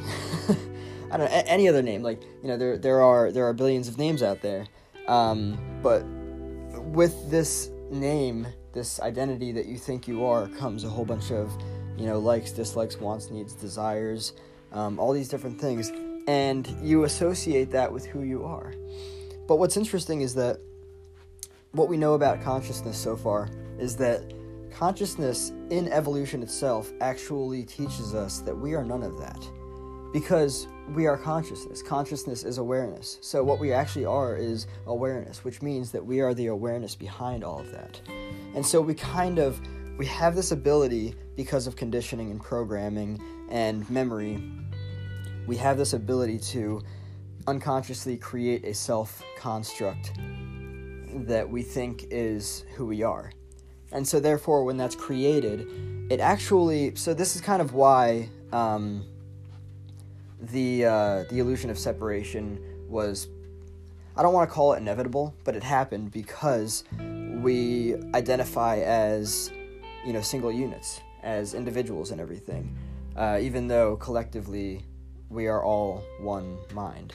I 1.10 1.16
don't 1.16 1.30
know 1.30 1.42
any 1.46 1.68
other 1.68 1.82
name. 1.82 2.02
Like 2.02 2.22
you 2.42 2.48
know, 2.48 2.56
there 2.56 2.78
there 2.78 3.02
are 3.02 3.30
there 3.30 3.46
are 3.46 3.52
billions 3.52 3.88
of 3.88 3.98
names 3.98 4.22
out 4.22 4.42
there, 4.42 4.66
um, 5.06 5.58
but 5.82 6.04
with 6.04 7.30
this 7.30 7.70
name, 7.90 8.46
this 8.78 9.00
identity 9.00 9.50
that 9.50 9.66
you 9.66 9.76
think 9.76 10.06
you 10.06 10.24
are, 10.24 10.46
comes 10.46 10.84
a 10.84 10.88
whole 10.88 11.04
bunch 11.04 11.32
of 11.32 11.50
you 11.98 12.06
know 12.06 12.18
likes, 12.18 12.52
dislikes, 12.52 12.96
wants, 13.00 13.28
needs, 13.28 13.52
desires, 13.54 14.34
um, 14.70 15.00
all 15.00 15.12
these 15.12 15.28
different 15.28 15.60
things. 15.60 15.90
and 16.28 16.68
you 16.82 17.04
associate 17.04 17.70
that 17.70 17.90
with 17.90 18.04
who 18.04 18.22
you 18.22 18.44
are. 18.44 18.74
But 19.48 19.56
what's 19.56 19.78
interesting 19.78 20.20
is 20.20 20.34
that 20.34 20.60
what 21.72 21.88
we 21.88 21.96
know 21.96 22.12
about 22.12 22.42
consciousness 22.42 22.98
so 22.98 23.16
far 23.16 23.48
is 23.78 23.96
that 23.96 24.34
consciousness 24.70 25.52
in 25.70 25.88
evolution 25.88 26.42
itself 26.42 26.92
actually 27.00 27.64
teaches 27.64 28.14
us 28.14 28.40
that 28.40 28.54
we 28.54 28.74
are 28.74 28.84
none 28.84 29.02
of 29.02 29.18
that. 29.18 29.40
Because 30.12 30.68
we 30.94 31.06
are 31.06 31.18
consciousness. 31.18 31.82
Consciousness 31.82 32.44
is 32.44 32.58
awareness. 32.58 33.18
So, 33.20 33.44
what 33.44 33.58
we 33.58 33.72
actually 33.72 34.06
are 34.06 34.36
is 34.36 34.66
awareness, 34.86 35.44
which 35.44 35.60
means 35.60 35.92
that 35.92 36.04
we 36.04 36.20
are 36.20 36.34
the 36.34 36.46
awareness 36.46 36.94
behind 36.94 37.44
all 37.44 37.60
of 37.60 37.70
that. 37.72 38.00
And 38.54 38.64
so, 38.64 38.80
we 38.80 38.94
kind 38.94 39.38
of 39.38 39.60
we 39.98 40.06
have 40.06 40.34
this 40.34 40.52
ability 40.52 41.14
because 41.36 41.66
of 41.66 41.76
conditioning 41.76 42.30
and 42.30 42.40
programming 42.42 43.20
and 43.50 43.88
memory. 43.90 44.42
We 45.46 45.56
have 45.56 45.76
this 45.76 45.92
ability 45.92 46.38
to 46.38 46.82
unconsciously 47.46 48.16
create 48.16 48.64
a 48.64 48.72
self 48.72 49.22
construct 49.36 50.12
that 51.26 51.48
we 51.48 51.62
think 51.62 52.06
is 52.10 52.64
who 52.76 52.86
we 52.86 53.02
are. 53.02 53.32
And 53.92 54.06
so, 54.06 54.20
therefore, 54.20 54.64
when 54.64 54.76
that's 54.76 54.94
created, 54.94 55.66
it 56.10 56.20
actually. 56.20 56.94
So, 56.94 57.12
this 57.12 57.36
is 57.36 57.42
kind 57.42 57.60
of 57.60 57.74
why 57.74 58.28
um, 58.52 59.04
the 60.40 60.84
uh, 60.84 61.24
the 61.30 61.38
illusion 61.38 61.70
of 61.70 61.78
separation 61.78 62.60
was. 62.88 63.28
I 64.16 64.22
don't 64.22 64.32
want 64.32 64.50
to 64.50 64.52
call 64.52 64.72
it 64.72 64.78
inevitable, 64.78 65.32
but 65.44 65.54
it 65.54 65.62
happened 65.62 66.10
because 66.10 66.82
we 67.40 67.94
identify 68.14 68.78
as, 68.78 69.52
you 70.04 70.12
know, 70.12 70.22
single 70.22 70.50
units, 70.50 71.00
as 71.22 71.54
individuals 71.54 72.10
and 72.10 72.20
everything, 72.20 72.76
uh, 73.14 73.38
even 73.40 73.68
though 73.68 73.96
collectively 73.96 74.84
we 75.28 75.46
are 75.46 75.62
all 75.62 76.02
one 76.20 76.58
mind 76.72 77.14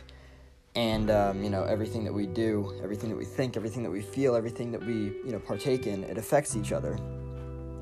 and 0.75 1.11
um, 1.11 1.43
you 1.43 1.49
know 1.49 1.63
everything 1.63 2.03
that 2.03 2.13
we 2.13 2.25
do 2.25 2.73
everything 2.83 3.09
that 3.09 3.15
we 3.15 3.25
think 3.25 3.55
everything 3.55 3.83
that 3.83 3.91
we 3.91 4.01
feel 4.01 4.35
everything 4.35 4.71
that 4.71 4.83
we 4.83 4.93
you 5.25 5.31
know 5.31 5.39
partake 5.39 5.85
in 5.87 6.03
it 6.03 6.17
affects 6.17 6.55
each 6.55 6.71
other 6.71 6.97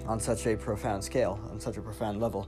on 0.08 0.20
such 0.20 0.46
a 0.48 0.58
profound 0.58 1.04
scale 1.04 1.40
on 1.50 1.60
such 1.60 1.78
a 1.78 1.82
profound 1.82 2.20
level 2.20 2.48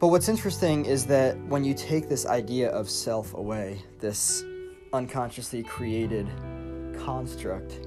but 0.00 0.08
what's 0.08 0.28
interesting 0.28 0.84
is 0.84 1.06
that 1.06 1.38
when 1.46 1.64
you 1.64 1.74
take 1.74 2.08
this 2.08 2.26
idea 2.26 2.70
of 2.70 2.88
self 2.88 3.34
away 3.34 3.82
this 4.00 4.44
unconsciously 4.92 5.62
created 5.62 6.26
construct 7.04 7.86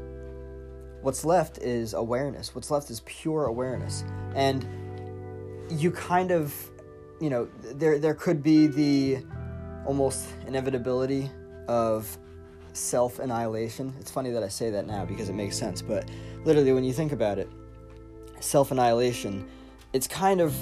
what's 1.02 1.26
left 1.26 1.58
is 1.60 1.94
awareness 1.94 2.54
what's 2.54 2.70
left 2.70 2.90
is 2.90 3.02
pure 3.06 3.46
awareness 3.46 4.04
and 4.36 4.68
you 5.70 5.92
kind 5.92 6.32
of 6.32 6.54
you 7.20 7.30
know 7.30 7.48
there 7.62 7.98
there 7.98 8.14
could 8.14 8.44
be 8.44 8.68
the 8.68 9.24
almost 9.86 10.28
inevitability 10.48 11.30
of 11.68 12.18
self 12.74 13.20
annihilation. 13.20 13.94
It's 14.00 14.12
funny 14.12 14.32
that 14.32 14.44
I 14.44 14.48
say 14.48 14.70
that 14.72 14.88
now 14.88 15.06
because 15.06 15.30
it 15.30 15.34
makes 15.34 15.58
sense, 15.58 15.82
but 15.82 16.10
literally, 16.44 16.74
when 16.74 16.84
you 16.84 16.94
think 16.94 17.12
about 17.12 17.40
it, 17.40 17.50
self 18.40 18.72
annihilation, 18.72 19.48
it's 19.94 20.08
kind 20.08 20.42
of 20.42 20.56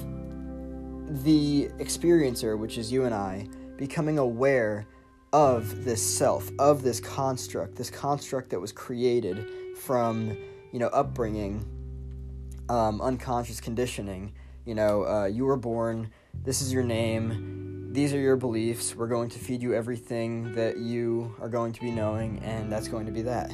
the 1.09 1.69
experiencer, 1.79 2.57
which 2.57 2.77
is 2.77 2.91
you 2.91 3.05
and 3.05 3.13
I, 3.13 3.47
becoming 3.77 4.17
aware 4.17 4.85
of 5.33 5.83
this 5.83 6.01
self, 6.01 6.49
of 6.59 6.81
this 6.81 6.99
construct, 6.99 7.75
this 7.75 7.89
construct 7.89 8.49
that 8.49 8.59
was 8.59 8.71
created 8.71 9.45
from, 9.77 10.37
you 10.71 10.79
know, 10.79 10.87
upbringing, 10.87 11.65
um, 12.69 13.01
unconscious 13.01 13.59
conditioning. 13.59 14.33
You 14.65 14.75
know, 14.75 15.05
uh, 15.05 15.25
you 15.25 15.45
were 15.45 15.57
born, 15.57 16.11
this 16.43 16.61
is 16.61 16.71
your 16.71 16.83
name, 16.83 17.89
these 17.91 18.13
are 18.13 18.19
your 18.19 18.35
beliefs. 18.35 18.95
We're 18.95 19.07
going 19.07 19.29
to 19.29 19.39
feed 19.39 19.63
you 19.63 19.73
everything 19.73 20.53
that 20.53 20.77
you 20.77 21.35
are 21.41 21.49
going 21.49 21.73
to 21.73 21.81
be 21.81 21.89
knowing, 21.89 22.39
and 22.39 22.71
that's 22.71 22.87
going 22.87 23.07
to 23.07 23.11
be 23.11 23.23
that. 23.23 23.51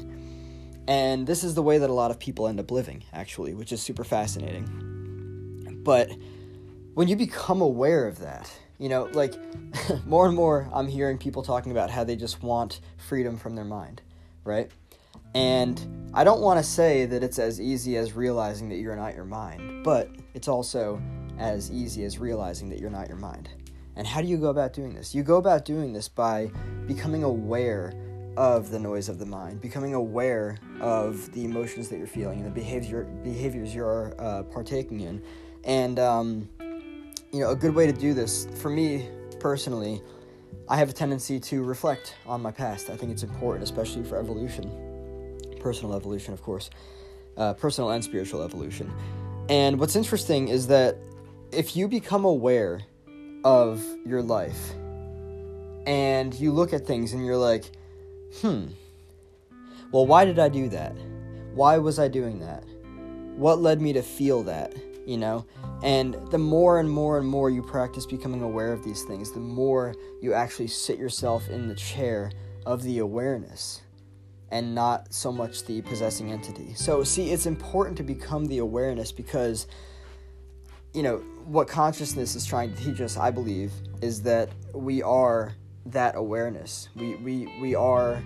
And 0.87 1.25
this 1.25 1.43
is 1.43 1.55
the 1.55 1.63
way 1.63 1.77
that 1.77 1.89
a 1.89 1.93
lot 1.93 2.11
of 2.11 2.19
people 2.19 2.47
end 2.47 2.59
up 2.59 2.69
living, 2.69 3.03
actually, 3.13 3.53
which 3.53 3.71
is 3.71 3.81
super 3.81 4.03
fascinating. 4.03 5.81
But 5.83 6.09
when 6.95 7.09
you 7.09 7.15
become 7.17 7.61
aware 7.61 8.07
of 8.07 8.19
that, 8.19 8.51
you 8.79 8.89
know, 8.89 9.09
like 9.13 9.35
more 10.05 10.25
and 10.25 10.35
more, 10.35 10.67
I'm 10.73 10.87
hearing 10.87 11.17
people 11.17 11.43
talking 11.43 11.71
about 11.71 11.91
how 11.91 12.03
they 12.03 12.15
just 12.15 12.41
want 12.41 12.79
freedom 12.97 13.37
from 13.37 13.55
their 13.55 13.65
mind, 13.65 14.01
right? 14.45 14.71
And 15.33 16.09
I 16.13 16.23
don't 16.23 16.39
want 16.39 16.57
to 16.57 16.63
say 16.63 17.05
that 17.05 17.21
it's 17.21 17.37
as 17.37 17.59
easy 17.59 17.97
as 17.97 18.13
realizing 18.13 18.69
that 18.69 18.77
you're 18.77 18.95
not 18.95 19.13
your 19.13 19.25
mind, 19.25 19.83
but 19.83 20.09
it's 20.33 20.47
also 20.47 21.01
as 21.37 21.69
easy 21.69 22.05
as 22.05 22.17
realizing 22.17 22.69
that 22.69 22.79
you're 22.79 22.89
not 22.89 23.09
your 23.09 23.17
mind. 23.17 23.49
And 23.97 24.07
how 24.07 24.21
do 24.21 24.27
you 24.27 24.37
go 24.37 24.47
about 24.47 24.71
doing 24.71 24.93
this? 24.93 25.13
You 25.13 25.23
go 25.23 25.35
about 25.35 25.65
doing 25.65 25.91
this 25.91 26.07
by 26.07 26.49
becoming 26.87 27.23
aware 27.23 27.93
of 28.37 28.71
the 28.71 28.79
noise 28.79 29.09
of 29.09 29.19
the 29.19 29.25
mind, 29.25 29.59
becoming 29.59 29.93
aware 29.93 30.57
of 30.79 31.29
the 31.33 31.43
emotions 31.43 31.89
that 31.89 31.97
you're 31.97 32.07
feeling 32.07 32.39
and 32.39 32.47
the 32.47 32.51
behavior 32.51 33.03
behaviors 33.23 33.75
you're 33.75 34.13
uh, 34.17 34.43
partaking 34.43 35.01
in. 35.01 35.21
And 35.65 35.99
um, 35.99 36.49
you 37.35 37.41
know, 37.41 37.49
a 37.49 37.55
good 37.55 37.75
way 37.75 37.85
to 37.85 37.91
do 37.91 38.13
this 38.13 38.47
for 38.55 38.69
me 38.69 39.09
personally, 39.41 40.01
I 40.69 40.77
have 40.77 40.89
a 40.89 40.93
tendency 40.93 41.37
to 41.41 41.63
reflect 41.63 42.15
on 42.25 42.41
my 42.41 42.51
past. 42.51 42.89
I 42.89 42.95
think 42.95 43.11
it's 43.11 43.23
important, 43.23 43.61
especially 43.61 44.05
for 44.05 44.17
evolution, 44.17 44.71
personal 45.59 45.97
evolution, 45.97 46.33
of 46.33 46.41
course, 46.41 46.69
uh, 47.35 47.53
personal 47.53 47.89
and 47.89 48.01
spiritual 48.01 48.41
evolution. 48.41 48.89
And 49.49 49.81
what's 49.81 49.97
interesting 49.97 50.47
is 50.47 50.67
that 50.67 50.95
if 51.51 51.75
you 51.75 51.89
become 51.89 52.23
aware 52.23 52.83
of 53.43 53.83
your 54.05 54.21
life 54.21 54.73
and 55.85 56.33
you 56.33 56.53
look 56.53 56.71
at 56.71 56.87
things 56.87 57.11
and 57.11 57.25
you're 57.25 57.35
like, 57.35 57.65
hmm, 58.39 58.67
well, 59.91 60.05
why 60.05 60.23
did 60.23 60.39
I 60.39 60.47
do 60.47 60.69
that? 60.69 60.95
Why 61.53 61.79
was 61.79 61.99
I 61.99 62.07
doing 62.07 62.39
that? 62.39 62.63
What 63.35 63.59
led 63.59 63.81
me 63.81 63.91
to 63.91 64.01
feel 64.01 64.41
that? 64.43 64.73
You 65.05 65.17
know? 65.17 65.45
And 65.83 66.15
the 66.31 66.37
more 66.37 66.79
and 66.79 66.89
more 66.89 67.17
and 67.17 67.27
more 67.27 67.49
you 67.49 67.61
practice 67.61 68.05
becoming 68.05 68.41
aware 68.41 68.71
of 68.71 68.83
these 68.83 69.03
things, 69.03 69.31
the 69.31 69.39
more 69.39 69.93
you 70.21 70.33
actually 70.33 70.67
sit 70.67 70.97
yourself 70.97 71.49
in 71.49 71.67
the 71.67 71.75
chair 71.75 72.31
of 72.65 72.81
the 72.83 72.99
awareness 72.99 73.81
and 74.51 74.73
not 74.73 75.13
so 75.13 75.31
much 75.31 75.65
the 75.65 75.81
possessing 75.81 76.31
entity. 76.31 76.73
So, 76.75 77.03
see, 77.03 77.31
it's 77.31 77.45
important 77.45 77.97
to 77.97 78.03
become 78.03 78.45
the 78.45 78.59
awareness 78.59 79.11
because 79.11 79.67
you 80.95 81.03
know, 81.03 81.17
what 81.43 81.67
consciousness 81.67 82.35
is 82.35 82.45
trying 82.45 82.73
to 82.73 82.81
teach 82.81 83.01
us, 83.01 83.17
I 83.17 83.29
believe, 83.29 83.71
is 84.01 84.21
that 84.23 84.49
we 84.73 85.03
are 85.03 85.53
that 85.87 86.15
awareness. 86.15 86.87
We 86.95 87.15
we 87.17 87.53
we 87.59 87.75
are 87.75 88.23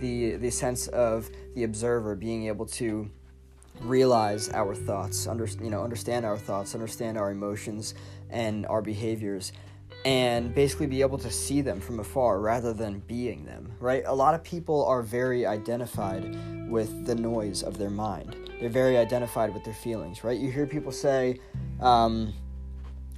the 0.00 0.36
the 0.36 0.50
sense 0.50 0.86
of 0.88 1.30
the 1.54 1.64
observer 1.64 2.14
being 2.14 2.46
able 2.46 2.66
to 2.66 3.10
realize 3.80 4.50
our 4.50 4.74
thoughts, 4.74 5.26
under, 5.26 5.46
you 5.46 5.70
know, 5.70 5.82
understand 5.82 6.24
our 6.24 6.36
thoughts, 6.36 6.74
understand 6.74 7.18
our 7.18 7.30
emotions 7.30 7.94
and 8.30 8.66
our 8.66 8.82
behaviors, 8.82 9.52
and 10.04 10.54
basically 10.54 10.86
be 10.86 11.02
able 11.02 11.18
to 11.18 11.30
see 11.30 11.60
them 11.60 11.80
from 11.80 12.00
afar 12.00 12.40
rather 12.40 12.72
than 12.72 13.00
being 13.00 13.44
them, 13.44 13.70
right? 13.80 14.02
A 14.06 14.14
lot 14.14 14.34
of 14.34 14.42
people 14.42 14.84
are 14.86 15.02
very 15.02 15.46
identified 15.46 16.36
with 16.70 17.06
the 17.06 17.14
noise 17.14 17.62
of 17.62 17.76
their 17.76 17.90
mind. 17.90 18.36
They're 18.60 18.68
very 18.68 18.96
identified 18.96 19.52
with 19.52 19.64
their 19.64 19.74
feelings, 19.74 20.24
right? 20.24 20.38
You 20.38 20.50
hear 20.50 20.66
people 20.66 20.92
say, 20.92 21.40
um, 21.80 22.32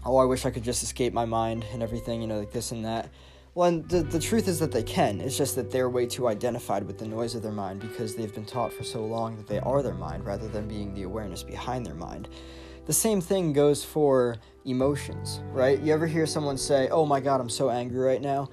oh, 0.04 0.16
I 0.16 0.24
wish 0.24 0.44
I 0.44 0.50
could 0.50 0.64
just 0.64 0.82
escape 0.82 1.12
my 1.12 1.24
mind 1.24 1.64
and 1.72 1.82
everything, 1.82 2.20
you 2.20 2.26
know, 2.26 2.40
like 2.40 2.52
this 2.52 2.72
and 2.72 2.84
that. 2.84 3.10
Well, 3.54 3.68
and 3.68 3.86
the, 3.88 4.02
the 4.02 4.18
truth 4.18 4.48
is 4.48 4.58
that 4.60 4.72
they 4.72 4.82
can. 4.82 5.20
It's 5.20 5.36
just 5.36 5.56
that 5.56 5.70
they're 5.70 5.90
way 5.90 6.06
too 6.06 6.26
identified 6.26 6.84
with 6.84 6.98
the 6.98 7.06
noise 7.06 7.34
of 7.34 7.42
their 7.42 7.52
mind 7.52 7.80
because 7.80 8.14
they've 8.14 8.34
been 8.34 8.46
taught 8.46 8.72
for 8.72 8.82
so 8.82 9.04
long 9.04 9.36
that 9.36 9.46
they 9.46 9.58
are 9.60 9.82
their 9.82 9.94
mind 9.94 10.24
rather 10.24 10.48
than 10.48 10.66
being 10.66 10.94
the 10.94 11.02
awareness 11.02 11.42
behind 11.42 11.84
their 11.84 11.94
mind. 11.94 12.30
The 12.86 12.94
same 12.94 13.20
thing 13.20 13.52
goes 13.52 13.84
for 13.84 14.36
emotions, 14.64 15.42
right? 15.52 15.78
You 15.80 15.92
ever 15.92 16.06
hear 16.06 16.26
someone 16.26 16.56
say, 16.56 16.88
Oh 16.88 17.04
my 17.04 17.20
god, 17.20 17.40
I'm 17.42 17.50
so 17.50 17.68
angry 17.68 18.00
right 18.00 18.22
now? 18.22 18.48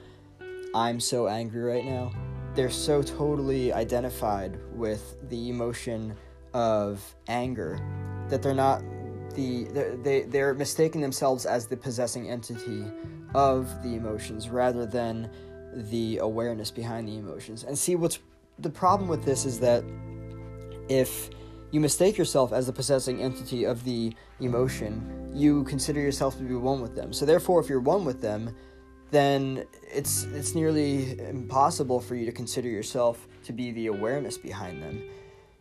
I'm 0.76 1.00
so 1.00 1.28
angry 1.28 1.64
right 1.64 1.86
now. 1.86 2.12
They're 2.54 2.70
so 2.70 3.02
totally 3.02 3.72
identified 3.72 4.60
with 4.74 5.16
the 5.30 5.50
emotion 5.50 6.14
of 6.54 7.02
anger 7.28 7.80
that 8.28 8.44
they're 8.44 8.54
not 8.54 8.84
the 9.36 9.66
they 10.04 10.24
they're 10.24 10.54
mistaking 10.54 11.02
themselves 11.02 11.46
as 11.46 11.68
the 11.68 11.78
possessing 11.78 12.30
entity 12.30 12.86
of 13.34 13.84
the 13.84 13.96
emotions 13.96 14.50
rather 14.50 14.86
than 14.86 15.30
the 15.74 16.18
awareness 16.18 16.72
behind 16.72 17.08
the 17.08 17.18
emotions. 17.18 17.64
And 17.64 17.78
see 17.78 17.96
what's 17.96 18.20
the 18.58 18.70
problem 18.70 19.08
with 19.08 19.24
this 19.24 19.46
is 19.46 19.60
that 19.60 19.84
if 20.90 21.30
you 21.72 21.80
mistake 21.80 22.18
yourself 22.18 22.52
as 22.52 22.66
the 22.66 22.74
possessing 22.74 23.22
entity 23.22 23.64
of 23.64 23.84
the 23.84 24.14
emotion, 24.40 25.32
you 25.34 25.64
consider 25.66 26.00
yourself 26.00 26.38
to 26.38 26.44
be 26.44 26.56
one 26.56 26.82
with 26.82 26.96
them. 26.96 27.14
So 27.14 27.26
therefore, 27.26 27.62
if 27.62 27.70
you're 27.70 27.80
one 27.80 28.06
with 28.06 28.22
them, 28.22 28.56
then 29.12 29.66
it's 29.92 30.24
it's 30.24 30.56
nearly 30.56 31.20
impossible 31.20 32.00
for 32.00 32.16
you 32.16 32.26
to 32.26 32.32
consider 32.32 32.68
yourself 32.68 33.28
to 33.44 33.54
be 33.54 33.72
the 33.72 33.88
awareness 33.88 34.38
behind 34.38 34.82
them. 34.82 35.04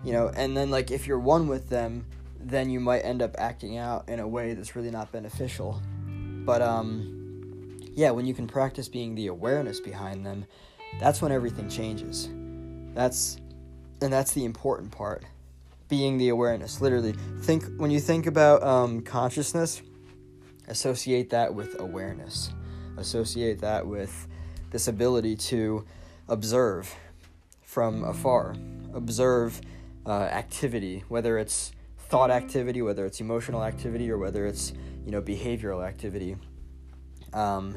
You 0.04 0.12
know, 0.12 0.28
and 0.34 0.56
then 0.56 0.70
like 0.70 0.90
if 0.90 1.06
you're 1.06 1.18
one 1.18 1.48
with 1.48 1.68
them, 1.68 2.06
then 2.40 2.70
you 2.70 2.80
might 2.80 3.00
end 3.00 3.20
up 3.20 3.34
acting 3.38 3.78
out 3.78 4.08
in 4.08 4.20
a 4.20 4.28
way 4.28 4.54
that's 4.54 4.76
really 4.76 4.90
not 4.90 5.12
beneficial. 5.12 5.82
But 6.44 6.62
um 6.62 7.17
yeah, 7.99 8.12
when 8.12 8.26
you 8.26 8.33
can 8.33 8.47
practice 8.47 8.88
being 8.88 9.17
the 9.17 9.26
awareness 9.26 9.81
behind 9.81 10.25
them, 10.25 10.47
that's 11.00 11.21
when 11.21 11.33
everything 11.33 11.69
changes. 11.69 12.28
That's 12.95 13.38
and 14.00 14.12
that's 14.12 14.31
the 14.35 14.45
important 14.45 14.93
part. 14.93 15.25
Being 15.88 16.17
the 16.17 16.28
awareness. 16.28 16.81
Literally, 16.81 17.17
think 17.40 17.64
when 17.76 17.90
you 17.90 17.99
think 17.99 18.26
about 18.26 18.62
um, 18.62 19.00
consciousness, 19.00 19.83
associate 20.69 21.31
that 21.31 21.52
with 21.52 21.81
awareness. 21.81 22.52
Associate 22.99 23.61
that 23.62 23.85
with 23.85 24.28
this 24.71 24.87
ability 24.87 25.35
to 25.50 25.85
observe 26.28 26.95
from 27.62 28.05
afar, 28.05 28.55
observe 28.95 29.61
uh, 30.07 30.12
activity, 30.12 31.02
whether 31.09 31.37
it's 31.37 31.73
thought 31.99 32.31
activity, 32.31 32.81
whether 32.81 33.05
it's 33.05 33.21
emotional 33.21 33.64
activity, 33.64 34.09
or 34.09 34.19
whether 34.19 34.47
it's 34.47 34.73
you 35.05 35.11
know 35.11 35.21
behavioral 35.21 35.85
activity. 35.85 36.37
Um, 37.33 37.76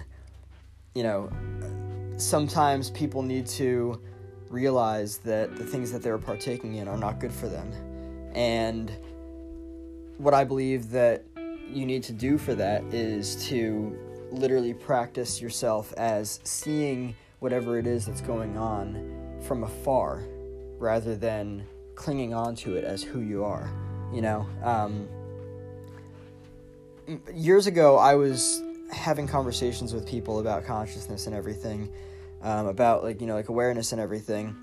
you 0.93 1.03
know, 1.03 1.29
sometimes 2.17 2.89
people 2.89 3.21
need 3.21 3.48
to 3.48 4.00
realize 4.50 5.17
that 5.19 5.55
the 5.55 5.65
things 5.65 5.91
that 5.91 6.03
they're 6.03 6.17
partaking 6.17 6.75
in 6.75 6.88
are 6.88 6.98
not 6.98 7.19
good 7.19 7.31
for 7.31 7.48
them. 7.48 7.71
And 8.36 8.91
what 10.17 10.33
I 10.33 10.43
believe 10.43 10.89
that 10.91 11.24
you 11.69 11.86
need 11.86 12.03
to 12.03 12.13
do 12.13 12.38
for 12.38 12.53
that 12.55 12.83
is 12.93 13.48
to 13.48 13.98
literally 14.31 14.74
practice 14.74 15.41
yourself 15.41 15.93
as 15.93 16.39
seeing 16.43 17.15
whatever 17.39 17.77
it 17.77 17.88
is 17.88 18.05
that's 18.05 18.21
going 18.21 18.57
on 18.57 19.39
from 19.41 19.63
afar 19.63 20.24
rather 20.77 21.15
than 21.15 21.65
clinging 21.95 22.33
on 22.33 22.55
to 22.55 22.75
it 22.75 22.83
as 22.83 23.01
who 23.01 23.21
you 23.21 23.43
are. 23.43 23.69
You 24.13 24.21
know, 24.21 24.48
um, 24.63 25.07
years 27.33 27.67
ago, 27.67 27.98
I 27.98 28.15
was 28.15 28.62
having 28.91 29.27
conversations 29.27 29.93
with 29.93 30.05
people 30.07 30.39
about 30.39 30.65
consciousness 30.65 31.27
and 31.27 31.36
everything, 31.36 31.91
um, 32.41 32.67
about 32.67 33.03
like 33.03 33.21
you 33.21 33.27
know 33.27 33.36
like 33.36 33.50
awareness 33.50 33.91
and 33.91 34.01
everything, 34.01 34.55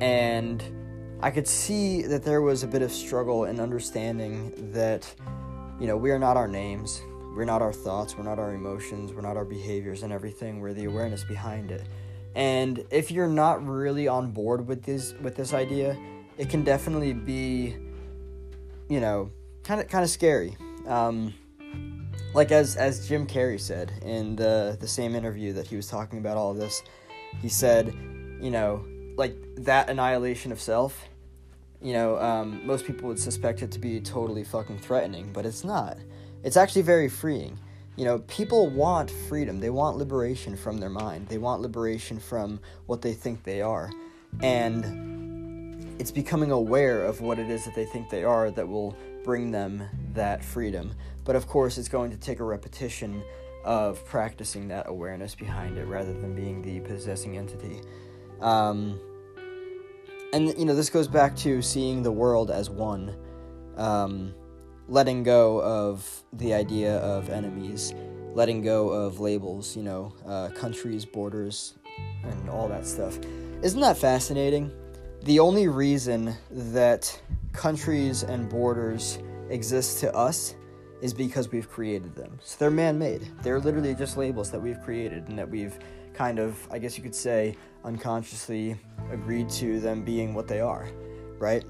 and 0.00 0.62
I 1.20 1.30
could 1.30 1.48
see 1.48 2.02
that 2.02 2.22
there 2.22 2.42
was 2.42 2.62
a 2.62 2.66
bit 2.66 2.82
of 2.82 2.92
struggle 2.92 3.44
in 3.44 3.60
understanding 3.60 4.72
that 4.72 5.12
you 5.80 5.86
know 5.86 5.96
we 5.96 6.10
are 6.10 6.18
not 6.18 6.36
our 6.36 6.48
names, 6.48 7.02
we're 7.34 7.44
not 7.44 7.62
our 7.62 7.72
thoughts, 7.72 8.16
we're 8.16 8.24
not 8.24 8.38
our 8.38 8.54
emotions, 8.54 9.12
we're 9.12 9.22
not 9.22 9.36
our 9.36 9.44
behaviors 9.44 10.02
and 10.02 10.12
everything. 10.12 10.60
We're 10.60 10.74
the 10.74 10.84
awareness 10.84 11.24
behind 11.24 11.70
it. 11.70 11.82
And 12.34 12.84
if 12.90 13.10
you're 13.10 13.28
not 13.28 13.66
really 13.66 14.06
on 14.06 14.30
board 14.30 14.66
with 14.66 14.82
this 14.84 15.14
with 15.22 15.34
this 15.36 15.52
idea, 15.52 15.96
it 16.36 16.48
can 16.48 16.62
definitely 16.62 17.12
be, 17.12 17.76
you 18.88 19.00
know, 19.00 19.30
kind 19.64 19.80
of 19.80 19.88
kind 19.88 20.04
of 20.04 20.10
scary. 20.10 20.56
Um, 20.86 21.34
like 22.34 22.52
as 22.52 22.76
as 22.76 23.08
Jim 23.08 23.26
Carrey 23.26 23.60
said 23.60 23.92
in 24.02 24.36
the 24.36 24.76
the 24.80 24.88
same 24.88 25.14
interview 25.14 25.52
that 25.54 25.66
he 25.66 25.76
was 25.76 25.88
talking 25.88 26.18
about 26.18 26.36
all 26.36 26.50
of 26.50 26.56
this, 26.56 26.82
he 27.40 27.48
said, 27.48 27.94
you 28.40 28.50
know, 28.50 28.84
like 29.16 29.34
that 29.56 29.90
annihilation 29.90 30.52
of 30.52 30.60
self. 30.60 31.08
You 31.80 31.92
know, 31.92 32.18
um, 32.18 32.66
most 32.66 32.86
people 32.86 33.08
would 33.08 33.20
suspect 33.20 33.62
it 33.62 33.70
to 33.72 33.78
be 33.78 34.00
totally 34.00 34.42
fucking 34.42 34.78
threatening, 34.78 35.30
but 35.32 35.46
it's 35.46 35.62
not. 35.62 35.96
It's 36.42 36.56
actually 36.56 36.82
very 36.82 37.08
freeing. 37.08 37.56
You 37.96 38.04
know, 38.04 38.18
people 38.20 38.68
want 38.68 39.10
freedom. 39.10 39.60
They 39.60 39.70
want 39.70 39.96
liberation 39.96 40.56
from 40.56 40.78
their 40.78 40.90
mind. 40.90 41.28
They 41.28 41.38
want 41.38 41.62
liberation 41.62 42.18
from 42.18 42.60
what 42.86 43.02
they 43.02 43.12
think 43.12 43.44
they 43.44 43.62
are. 43.62 43.90
And 44.40 45.17
it's 45.98 46.10
becoming 46.10 46.50
aware 46.50 47.04
of 47.04 47.20
what 47.20 47.38
it 47.38 47.50
is 47.50 47.64
that 47.64 47.74
they 47.74 47.84
think 47.84 48.08
they 48.08 48.24
are 48.24 48.50
that 48.50 48.66
will 48.66 48.96
bring 49.24 49.50
them 49.50 49.82
that 50.14 50.44
freedom. 50.44 50.92
But 51.24 51.36
of 51.36 51.46
course, 51.46 51.76
it's 51.76 51.88
going 51.88 52.10
to 52.10 52.16
take 52.16 52.40
a 52.40 52.44
repetition 52.44 53.22
of 53.64 54.04
practicing 54.06 54.68
that 54.68 54.88
awareness 54.88 55.34
behind 55.34 55.76
it 55.76 55.84
rather 55.84 56.12
than 56.12 56.34
being 56.34 56.62
the 56.62 56.80
possessing 56.80 57.36
entity. 57.36 57.80
Um, 58.40 58.98
and, 60.32 60.56
you 60.58 60.64
know, 60.64 60.74
this 60.74 60.90
goes 60.90 61.08
back 61.08 61.36
to 61.38 61.60
seeing 61.60 62.02
the 62.02 62.12
world 62.12 62.50
as 62.50 62.70
one, 62.70 63.16
um, 63.76 64.34
letting 64.86 65.22
go 65.22 65.60
of 65.60 66.22
the 66.32 66.54
idea 66.54 66.98
of 66.98 67.28
enemies, 67.28 67.94
letting 68.34 68.62
go 68.62 68.88
of 68.90 69.20
labels, 69.20 69.76
you 69.76 69.82
know, 69.82 70.14
uh, 70.26 70.48
countries, 70.50 71.04
borders, 71.04 71.74
and 72.22 72.48
all 72.48 72.68
that 72.68 72.86
stuff. 72.86 73.18
Isn't 73.62 73.80
that 73.80 73.98
fascinating? 73.98 74.70
The 75.28 75.40
only 75.40 75.68
reason 75.68 76.34
that 76.50 77.20
countries 77.52 78.22
and 78.22 78.48
borders 78.48 79.18
exist 79.50 80.00
to 80.00 80.14
us 80.16 80.54
is 81.02 81.12
because 81.12 81.52
we've 81.52 81.68
created 81.68 82.14
them. 82.14 82.38
So 82.42 82.56
they're 82.58 82.70
man 82.70 82.98
made. 82.98 83.28
They're 83.42 83.60
literally 83.60 83.94
just 83.94 84.16
labels 84.16 84.50
that 84.50 84.58
we've 84.58 84.80
created 84.80 85.28
and 85.28 85.38
that 85.38 85.46
we've 85.46 85.78
kind 86.14 86.38
of, 86.38 86.56
I 86.70 86.78
guess 86.78 86.96
you 86.96 87.02
could 87.02 87.14
say, 87.14 87.58
unconsciously 87.84 88.74
agreed 89.10 89.50
to 89.50 89.80
them 89.80 90.02
being 90.02 90.32
what 90.32 90.48
they 90.48 90.60
are, 90.60 90.88
right? 91.38 91.62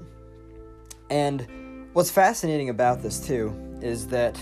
And 1.09 1.89
what's 1.91 2.09
fascinating 2.09 2.69
about 2.69 3.01
this 3.01 3.19
too 3.19 3.53
is 3.81 4.07
that 4.07 4.39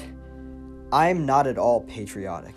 I'm 0.91 1.25
not 1.25 1.47
at 1.47 1.58
all 1.58 1.82
patriotic. 1.86 2.53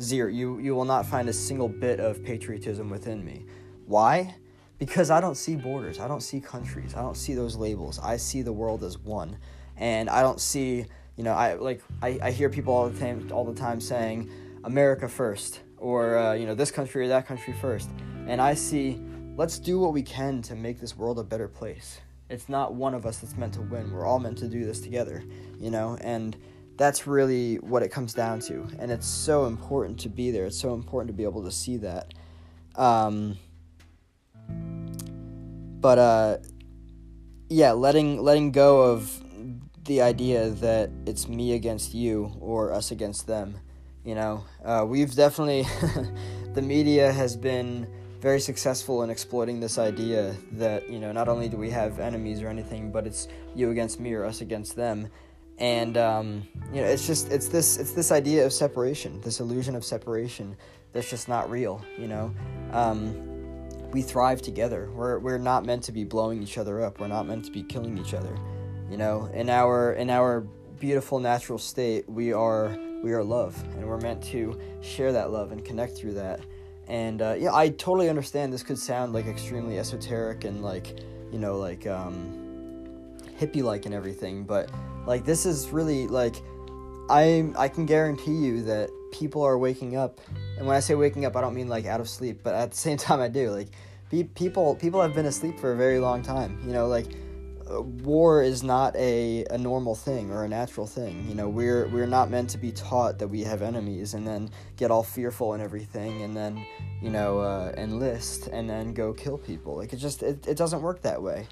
Zero. 0.00 0.30
You 0.30 0.60
you 0.60 0.76
will 0.76 0.84
not 0.84 1.06
find 1.06 1.28
a 1.28 1.32
single 1.32 1.68
bit 1.68 1.98
of 1.98 2.22
patriotism 2.22 2.88
within 2.88 3.24
me. 3.24 3.46
Why? 3.86 4.36
Because 4.84 5.10
I 5.10 5.20
don't 5.20 5.36
see 5.36 5.56
borders. 5.56 5.98
I 5.98 6.08
don't 6.08 6.22
see 6.22 6.40
countries. 6.40 6.94
I 6.94 7.00
don't 7.00 7.16
see 7.16 7.34
those 7.34 7.56
labels. 7.56 7.98
I 7.98 8.16
see 8.16 8.42
the 8.42 8.52
world 8.52 8.84
as 8.84 8.98
one. 8.98 9.38
And 9.76 10.10
I 10.10 10.22
don't 10.22 10.40
see 10.40 10.86
you 11.16 11.22
know, 11.22 11.32
I 11.32 11.54
like 11.54 11.82
I, 12.02 12.18
I 12.22 12.30
hear 12.30 12.48
people 12.48 12.74
all 12.74 12.88
the 12.88 12.98
time 12.98 13.30
all 13.32 13.44
the 13.44 13.54
time 13.54 13.80
saying 13.80 14.30
America 14.64 15.08
first 15.08 15.60
or 15.78 16.18
uh, 16.18 16.32
you 16.34 16.46
know 16.46 16.54
this 16.54 16.70
country 16.70 17.04
or 17.04 17.08
that 17.08 17.26
country 17.26 17.54
first, 17.60 17.88
and 18.26 18.40
I 18.40 18.54
see 18.54 19.00
let's 19.36 19.58
do 19.58 19.78
what 19.78 19.92
we 19.92 20.02
can 20.02 20.42
to 20.42 20.54
make 20.54 20.80
this 20.80 20.96
world 20.96 21.18
a 21.18 21.24
better 21.24 21.48
place. 21.48 22.00
It's 22.30 22.48
not 22.48 22.74
one 22.74 22.94
of 22.94 23.06
us 23.06 23.18
that's 23.18 23.36
meant 23.36 23.54
to 23.54 23.60
win. 23.60 23.92
We're 23.92 24.06
all 24.06 24.18
meant 24.18 24.38
to 24.38 24.48
do 24.48 24.64
this 24.64 24.80
together, 24.80 25.22
you 25.58 25.70
know, 25.70 25.98
and 26.00 26.36
that's 26.76 27.06
really 27.06 27.56
what 27.56 27.82
it 27.82 27.90
comes 27.90 28.14
down 28.14 28.40
to. 28.40 28.66
And 28.78 28.90
it's 28.90 29.06
so 29.06 29.46
important 29.46 30.00
to 30.00 30.08
be 30.08 30.30
there. 30.30 30.46
It's 30.46 30.58
so 30.58 30.74
important 30.74 31.08
to 31.08 31.12
be 31.12 31.22
able 31.22 31.44
to 31.44 31.52
see 31.52 31.76
that. 31.78 32.14
Um, 32.74 33.36
but 35.84 35.98
uh, 35.98 36.38
yeah, 37.50 37.72
letting 37.72 38.22
letting 38.22 38.52
go 38.52 38.80
of 38.80 39.22
the 39.84 40.00
idea 40.00 40.48
that 40.48 40.88
it's 41.04 41.28
me 41.28 41.52
against 41.52 41.92
you 41.92 42.32
or 42.40 42.72
us 42.72 42.90
against 42.90 43.26
them. 43.26 43.58
You 44.02 44.14
know, 44.14 44.44
uh, 44.64 44.86
we've 44.88 45.14
definitely, 45.14 45.66
the 46.54 46.62
media 46.62 47.12
has 47.12 47.36
been 47.36 47.86
very 48.18 48.40
successful 48.40 49.02
in 49.02 49.10
exploiting 49.10 49.60
this 49.60 49.76
idea 49.76 50.34
that, 50.52 50.88
you 50.88 50.98
know, 50.98 51.12
not 51.12 51.28
only 51.28 51.50
do 51.50 51.58
we 51.58 51.68
have 51.68 52.00
enemies 52.00 52.40
or 52.40 52.48
anything, 52.48 52.90
but 52.90 53.06
it's 53.06 53.28
you 53.54 53.70
against 53.70 54.00
me 54.00 54.14
or 54.14 54.24
us 54.24 54.40
against 54.40 54.76
them. 54.76 55.08
And, 55.58 55.98
um, 55.98 56.48
you 56.72 56.80
know, 56.80 56.86
it's 56.86 57.06
just, 57.06 57.30
it's 57.30 57.48
this, 57.48 57.76
it's 57.76 57.92
this 57.92 58.10
idea 58.10 58.46
of 58.46 58.54
separation, 58.54 59.20
this 59.20 59.38
illusion 59.40 59.76
of 59.76 59.84
separation 59.84 60.56
that's 60.94 61.10
just 61.10 61.28
not 61.28 61.50
real, 61.50 61.84
you 61.98 62.08
know. 62.08 62.34
Um, 62.72 63.33
we 63.94 64.02
thrive 64.02 64.42
together. 64.42 64.90
We're, 64.92 65.20
we're 65.20 65.38
not 65.38 65.64
meant 65.64 65.84
to 65.84 65.92
be 65.92 66.02
blowing 66.02 66.42
each 66.42 66.58
other 66.58 66.82
up. 66.82 66.98
We're 66.98 67.06
not 67.06 67.28
meant 67.28 67.44
to 67.44 67.52
be 67.52 67.62
killing 67.62 67.96
each 67.96 68.12
other. 68.12 68.36
You 68.90 68.96
know, 68.96 69.26
in 69.32 69.48
our 69.48 69.92
in 69.92 70.10
our 70.10 70.40
beautiful 70.80 71.20
natural 71.20 71.58
state, 71.58 72.08
we 72.08 72.32
are 72.32 72.76
we 73.04 73.12
are 73.12 73.22
love, 73.22 73.56
and 73.76 73.86
we're 73.86 74.00
meant 74.00 74.22
to 74.24 74.60
share 74.82 75.12
that 75.12 75.30
love 75.30 75.52
and 75.52 75.64
connect 75.64 75.96
through 75.96 76.14
that. 76.14 76.40
And 76.88 77.22
uh, 77.22 77.36
yeah, 77.38 77.54
I 77.54 77.68
totally 77.68 78.08
understand. 78.08 78.52
This 78.52 78.64
could 78.64 78.78
sound 78.78 79.12
like 79.12 79.26
extremely 79.26 79.78
esoteric 79.78 80.44
and 80.44 80.60
like 80.60 80.98
you 81.32 81.38
know 81.38 81.56
like 81.56 81.86
um, 81.86 83.16
hippie 83.38 83.62
like 83.62 83.86
and 83.86 83.94
everything, 83.94 84.42
but 84.42 84.70
like 85.06 85.24
this 85.24 85.46
is 85.46 85.70
really 85.70 86.08
like 86.08 86.34
I 87.08 87.52
I 87.56 87.68
can 87.68 87.86
guarantee 87.86 88.34
you 88.34 88.64
that 88.64 88.90
people 89.18 89.42
are 89.42 89.56
waking 89.56 89.96
up, 89.96 90.20
and 90.58 90.66
when 90.66 90.76
I 90.76 90.80
say 90.80 90.94
waking 90.94 91.24
up, 91.24 91.36
I 91.36 91.40
don't 91.40 91.54
mean 91.54 91.68
like 91.68 91.86
out 91.86 92.00
of 92.00 92.08
sleep, 92.08 92.40
but 92.42 92.54
at 92.54 92.72
the 92.72 92.76
same 92.76 92.96
time, 93.06 93.20
I 93.20 93.28
do 93.28 93.50
like 93.50 93.68
people 94.34 94.76
people 94.76 95.00
have 95.02 95.14
been 95.14 95.26
asleep 95.26 95.58
for 95.58 95.72
a 95.72 95.76
very 95.76 95.98
long 95.98 96.22
time. 96.22 96.60
You 96.66 96.72
know, 96.72 96.86
like 96.86 97.06
war 98.02 98.42
is 98.42 98.62
not 98.62 98.94
a, 98.96 99.44
a 99.50 99.58
normal 99.58 99.94
thing 99.94 100.30
or 100.30 100.44
a 100.44 100.48
natural 100.48 100.86
thing. 100.86 101.26
You 101.28 101.34
know, 101.34 101.48
we're 101.48 101.88
we're 101.88 102.06
not 102.06 102.30
meant 102.30 102.50
to 102.50 102.58
be 102.58 102.72
taught 102.72 103.18
that 103.18 103.28
we 103.28 103.42
have 103.42 103.62
enemies 103.62 104.14
and 104.14 104.26
then 104.26 104.50
get 104.76 104.90
all 104.90 105.02
fearful 105.02 105.54
and 105.54 105.62
everything 105.62 106.22
and 106.22 106.36
then, 106.36 106.64
you 107.00 107.10
know, 107.10 107.38
uh, 107.40 107.72
enlist 107.76 108.48
and 108.48 108.68
then 108.68 108.92
go 108.92 109.12
kill 109.12 109.38
people. 109.38 109.76
Like 109.76 109.92
it 109.92 109.96
just 109.96 110.22
it, 110.22 110.46
it 110.46 110.56
doesn't 110.56 110.82
work 110.82 111.02
that 111.02 111.22
way. 111.22 111.46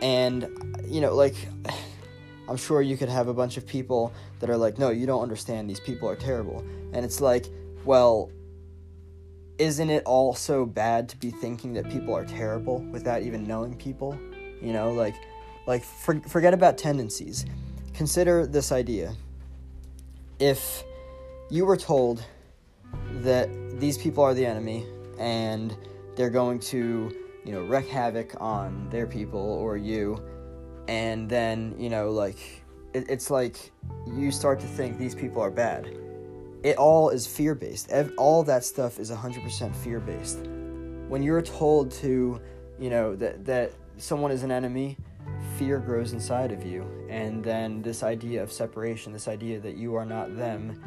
And 0.00 0.48
you 0.84 1.00
know, 1.00 1.14
like 1.14 1.36
I'm 2.52 2.58
sure 2.58 2.82
you 2.82 2.96
could 2.96 3.08
have 3.08 3.28
a 3.28 3.34
bunch 3.34 3.56
of 3.56 3.66
people 3.66 4.12
that 4.40 4.50
are 4.50 4.56
like, 4.56 4.78
"No, 4.78 4.90
you 4.90 5.06
don't 5.06 5.22
understand. 5.22 5.68
These 5.68 5.80
people 5.80 6.08
are 6.08 6.16
terrible." 6.16 6.62
And 6.92 7.04
it's 7.04 7.20
like, 7.20 7.46
well, 7.84 8.30
isn't 9.58 9.90
it 9.90 10.04
all 10.04 10.34
so 10.34 10.66
bad 10.66 11.08
to 11.08 11.16
be 11.16 11.30
thinking 11.30 11.72
that 11.72 11.88
people 11.90 12.14
are 12.14 12.24
terrible 12.24 12.78
without 12.92 13.22
even 13.22 13.46
knowing 13.46 13.74
people? 13.74 14.18
You 14.60 14.72
know, 14.72 14.92
like 14.92 15.14
like, 15.66 15.84
for, 15.84 16.20
forget 16.20 16.54
about 16.54 16.78
tendencies. 16.78 17.46
Consider 17.94 18.46
this 18.46 18.72
idea. 18.72 19.14
If 20.38 20.82
you 21.50 21.64
were 21.64 21.76
told 21.76 22.24
that 23.20 23.48
these 23.78 23.96
people 23.96 24.24
are 24.24 24.34
the 24.34 24.44
enemy 24.44 24.86
and 25.18 25.76
they're 26.16 26.30
going 26.30 26.58
to, 26.58 27.14
you 27.44 27.52
know, 27.52 27.62
wreak 27.62 27.86
havoc 27.88 28.34
on 28.40 28.88
their 28.90 29.06
people 29.06 29.40
or 29.40 29.76
you. 29.76 30.20
And 30.88 31.28
then, 31.28 31.74
you 31.78 31.90
know, 31.90 32.10
like, 32.10 32.38
it, 32.92 33.08
it's 33.08 33.30
like 33.30 33.72
you 34.06 34.30
start 34.30 34.60
to 34.60 34.66
think 34.66 34.98
these 34.98 35.14
people 35.14 35.42
are 35.42 35.50
bad. 35.50 35.86
It 36.62 36.76
all 36.76 37.10
is 37.10 37.26
fear 37.26 37.54
based. 37.54 37.92
All 38.16 38.42
that 38.44 38.64
stuff 38.64 38.98
is 38.98 39.10
100% 39.10 39.74
fear 39.76 40.00
based. 40.00 40.38
When 41.08 41.22
you're 41.22 41.42
told 41.42 41.90
to, 41.92 42.40
you 42.78 42.90
know, 42.90 43.16
that, 43.16 43.44
that 43.44 43.72
someone 43.96 44.30
is 44.30 44.42
an 44.42 44.50
enemy, 44.50 44.96
fear 45.58 45.78
grows 45.78 46.12
inside 46.12 46.52
of 46.52 46.64
you. 46.64 46.86
And 47.08 47.42
then 47.42 47.82
this 47.82 48.02
idea 48.02 48.42
of 48.42 48.52
separation, 48.52 49.12
this 49.12 49.28
idea 49.28 49.60
that 49.60 49.76
you 49.76 49.94
are 49.94 50.06
not 50.06 50.36
them, 50.36 50.82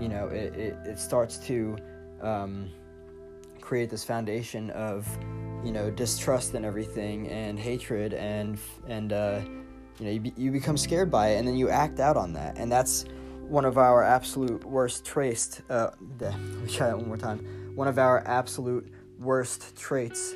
you 0.00 0.08
know, 0.08 0.28
it, 0.28 0.54
it, 0.54 0.76
it 0.84 0.98
starts 0.98 1.38
to 1.46 1.76
um, 2.20 2.70
create 3.60 3.90
this 3.90 4.04
foundation 4.04 4.70
of, 4.70 5.06
you 5.66 5.72
know, 5.72 5.90
distrust 5.90 6.54
and 6.54 6.64
everything 6.64 7.28
and 7.28 7.58
hatred 7.58 8.14
and, 8.14 8.56
and, 8.86 9.12
uh, 9.12 9.40
you 9.98 10.04
know, 10.04 10.10
you, 10.12 10.20
be, 10.20 10.32
you 10.36 10.52
become 10.52 10.76
scared 10.76 11.10
by 11.10 11.30
it 11.30 11.38
and 11.38 11.48
then 11.48 11.56
you 11.56 11.68
act 11.68 11.98
out 11.98 12.16
on 12.16 12.32
that. 12.34 12.56
And 12.56 12.70
that's 12.70 13.04
one 13.48 13.64
of 13.64 13.76
our 13.76 14.04
absolute 14.04 14.64
worst 14.64 15.04
traits. 15.04 15.60
Uh, 15.68 15.90
let 16.20 16.38
me 16.38 16.70
try 16.70 16.86
that 16.86 16.96
one 16.96 17.08
more 17.08 17.16
time. 17.16 17.72
One 17.74 17.88
of 17.88 17.98
our 17.98 18.22
absolute 18.26 18.92
worst 19.18 19.76
traits 19.76 20.34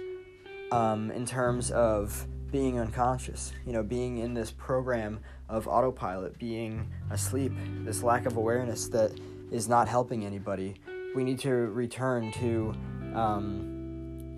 um, 0.73 1.12
in 1.12 1.25
terms 1.25 1.71
of 1.71 2.27
being 2.51 2.81
unconscious, 2.81 3.53
you 3.64 3.73
know, 3.73 3.85
being 3.85 4.19
in 4.19 4.35
this 4.35 4.51
program 4.51 5.21
of 5.49 5.69
autopilot, 5.69 6.38
being 6.38 6.90
asleep, 7.11 7.53
this 7.85 8.03
lack 8.03 8.27
of 8.27 8.37
awareness 8.37 8.88
that 8.88 9.12
is 9.53 9.69
not 9.69 9.87
helping 9.87 10.27
anybody. 10.27 10.75
We 11.14 11.23
need 11.23 11.38
to 11.40 11.51
return 11.53 12.33
to, 12.33 12.75
um, 13.14 13.80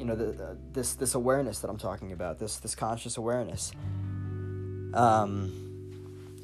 you 0.03 0.09
know, 0.09 0.17
the, 0.17 0.33
the, 0.33 0.59
this 0.73 0.95
this 0.95 1.15
awareness 1.15 1.61
that 1.61 1.71
I'm 1.71 1.79
talking 1.79 2.11
about, 2.11 2.41
this 2.41 2.57
this 2.57 2.75
conscious 2.75 3.17
awareness. 3.17 3.71
Um, 4.95 5.53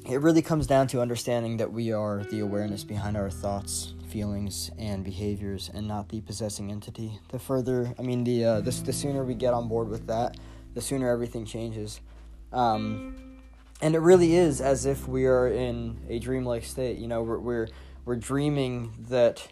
it 0.09 0.21
really 0.21 0.41
comes 0.41 0.65
down 0.65 0.87
to 0.87 1.01
understanding 1.01 1.57
that 1.57 1.73
we 1.73 1.91
are 1.91 2.23
the 2.31 2.39
awareness 2.39 2.85
behind 2.85 3.17
our 3.17 3.29
thoughts, 3.29 3.95
feelings, 4.07 4.71
and 4.77 5.03
behaviors, 5.03 5.69
and 5.73 5.89
not 5.89 6.07
the 6.07 6.21
possessing 6.21 6.71
entity. 6.71 7.19
The 7.33 7.37
further, 7.37 7.93
I 7.99 8.01
mean, 8.01 8.23
the 8.23 8.45
uh, 8.45 8.61
the, 8.61 8.71
the 8.71 8.93
sooner 8.93 9.25
we 9.25 9.33
get 9.33 9.53
on 9.53 9.67
board 9.67 9.89
with 9.89 10.07
that, 10.07 10.37
the 10.73 10.79
sooner 10.79 11.09
everything 11.09 11.43
changes. 11.43 11.99
Um, 12.53 13.41
and 13.81 13.93
it 13.93 13.99
really 13.99 14.35
is 14.35 14.61
as 14.61 14.85
if 14.85 15.05
we 15.05 15.25
are 15.25 15.49
in 15.49 15.99
a 16.07 16.17
dreamlike 16.19 16.63
state. 16.63 16.97
You 16.97 17.09
know, 17.09 17.23
we're 17.23 17.39
we're, 17.39 17.67
we're 18.05 18.15
dreaming 18.15 18.93
that 19.09 19.45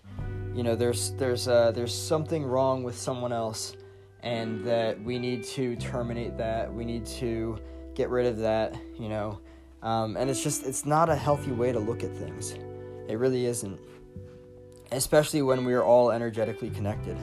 you 0.56 0.63
know 0.63 0.78
there's 0.78 1.12
there's 1.15 1.50
uh, 1.50 1.72
there's 1.72 1.93
something 1.93 2.46
wrong 2.46 2.84
with 2.84 2.98
someone 2.98 3.34
else, 3.34 3.76
and 4.24 4.64
that 4.66 5.02
we 5.02 5.20
need 5.20 5.44
to 5.44 5.76
terminate 5.76 6.38
that. 6.38 6.74
We 6.74 6.86
need 6.86 7.06
to 7.06 7.58
get 7.96 8.10
rid 8.10 8.26
of 8.26 8.38
that. 8.40 8.76
You 8.98 9.10
know, 9.10 9.40
um, 9.84 10.18
and 10.18 10.30
it's 10.30 10.44
just 10.44 10.66
it's 10.66 10.86
not 10.86 11.10
a 11.10 11.16
healthy 11.16 11.52
way 11.52 11.72
to 11.72 11.80
look 11.80 12.04
at 12.04 12.16
things. 12.16 12.56
It 13.08 13.18
really 13.18 13.46
isn't. 13.46 13.80
Especially 14.92 15.42
when 15.42 15.66
we 15.66 15.74
are 15.74 15.84
all 15.84 16.12
energetically 16.12 16.70
connected. 16.70 17.18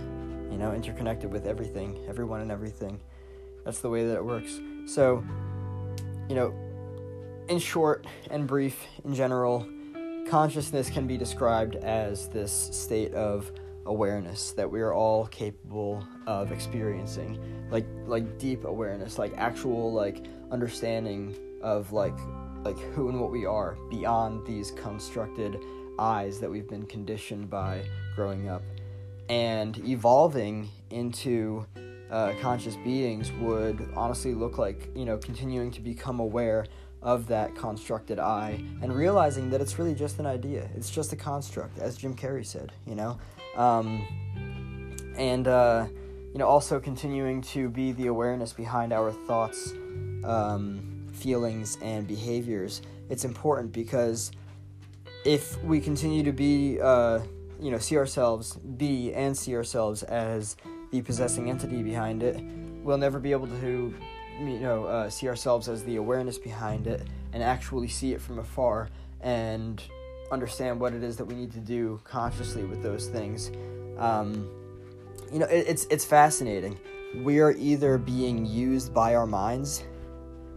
You 0.50 0.58
know, 0.58 0.72
interconnected 0.72 1.32
with 1.32 1.46
everything, 1.46 1.98
everyone 2.08 2.40
and 2.40 2.52
everything. 2.52 3.00
That's 3.64 3.80
the 3.80 3.88
way 3.88 4.06
that 4.06 4.14
it 4.14 4.24
works. 4.24 4.60
So, 4.86 5.24
you 6.28 6.34
know, 6.34 6.54
in 7.48 7.58
short 7.58 8.06
and 8.30 8.46
brief, 8.46 8.86
in 9.04 9.14
general, 9.14 9.66
consciousness 10.28 10.90
can 10.90 11.06
be 11.06 11.16
described 11.16 11.76
as 11.76 12.28
this 12.28 12.52
state 12.52 13.12
of 13.14 13.50
awareness 13.86 14.52
that 14.52 14.70
we 14.70 14.80
are 14.80 14.92
all 14.92 15.26
capable 15.26 16.06
of 16.26 16.52
experiencing 16.52 17.38
like 17.70 17.86
like 18.06 18.38
deep 18.38 18.64
awareness 18.64 19.18
like 19.18 19.32
actual 19.36 19.92
like 19.92 20.24
understanding 20.50 21.36
of 21.62 21.92
like 21.92 22.16
like 22.62 22.78
who 22.94 23.08
and 23.08 23.20
what 23.20 23.30
we 23.30 23.44
are 23.44 23.76
beyond 23.90 24.46
these 24.46 24.70
constructed 24.70 25.58
eyes 25.98 26.40
that 26.40 26.50
we've 26.50 26.68
been 26.68 26.86
conditioned 26.86 27.50
by 27.50 27.84
growing 28.16 28.48
up 28.48 28.62
and 29.28 29.78
evolving 29.86 30.68
into 30.90 31.66
uh, 32.10 32.32
conscious 32.40 32.76
beings 32.76 33.32
would 33.40 33.88
honestly 33.96 34.34
look 34.34 34.58
like, 34.58 34.90
you 34.94 35.04
know, 35.04 35.16
continuing 35.16 35.70
to 35.70 35.80
become 35.80 36.20
aware 36.20 36.66
of 37.02 37.26
that 37.26 37.54
constructed 37.54 38.18
I 38.18 38.62
and 38.82 38.94
realizing 38.94 39.50
that 39.50 39.60
it's 39.60 39.78
really 39.78 39.94
just 39.94 40.18
an 40.18 40.26
idea. 40.26 40.68
It's 40.74 40.90
just 40.90 41.12
a 41.12 41.16
construct, 41.16 41.78
as 41.78 41.96
Jim 41.96 42.14
Carrey 42.14 42.46
said, 42.46 42.72
you 42.86 42.94
know? 42.94 43.18
Um, 43.56 44.06
and, 45.16 45.46
uh, 45.46 45.86
you 46.32 46.38
know, 46.38 46.46
also 46.46 46.80
continuing 46.80 47.40
to 47.42 47.68
be 47.68 47.92
the 47.92 48.08
awareness 48.08 48.52
behind 48.52 48.92
our 48.92 49.12
thoughts, 49.12 49.72
um, 50.24 51.06
feelings, 51.12 51.78
and 51.82 52.06
behaviors. 52.08 52.82
It's 53.08 53.24
important 53.24 53.72
because 53.72 54.32
if 55.24 55.62
we 55.62 55.80
continue 55.80 56.22
to 56.24 56.32
be, 56.32 56.80
uh, 56.80 57.20
you 57.60 57.70
know, 57.70 57.78
see 57.78 57.96
ourselves, 57.96 58.56
be 58.56 59.14
and 59.14 59.36
see 59.36 59.54
ourselves 59.54 60.02
as 60.02 60.56
the 60.94 61.02
possessing 61.02 61.50
entity 61.50 61.82
behind 61.82 62.22
it. 62.22 62.40
We'll 62.84 62.98
never 62.98 63.18
be 63.18 63.32
able 63.32 63.48
to, 63.48 63.94
you 64.38 64.60
know, 64.60 64.84
uh, 64.84 65.10
see 65.10 65.28
ourselves 65.28 65.68
as 65.68 65.82
the 65.82 65.96
awareness 65.96 66.38
behind 66.38 66.86
it 66.86 67.02
and 67.32 67.42
actually 67.42 67.88
see 67.88 68.12
it 68.12 68.20
from 68.20 68.38
afar 68.38 68.90
and 69.20 69.82
understand 70.30 70.80
what 70.80 70.92
it 70.92 71.02
is 71.02 71.16
that 71.16 71.24
we 71.24 71.34
need 71.34 71.52
to 71.52 71.60
do 71.60 72.00
consciously 72.04 72.64
with 72.64 72.82
those 72.82 73.08
things. 73.08 73.50
Um, 73.98 74.48
you 75.32 75.38
know, 75.38 75.46
it, 75.46 75.66
it's 75.68 75.86
it's 75.90 76.04
fascinating. 76.04 76.78
We 77.22 77.40
are 77.40 77.52
either 77.52 77.98
being 77.98 78.44
used 78.44 78.92
by 78.92 79.14
our 79.14 79.26
minds, 79.26 79.84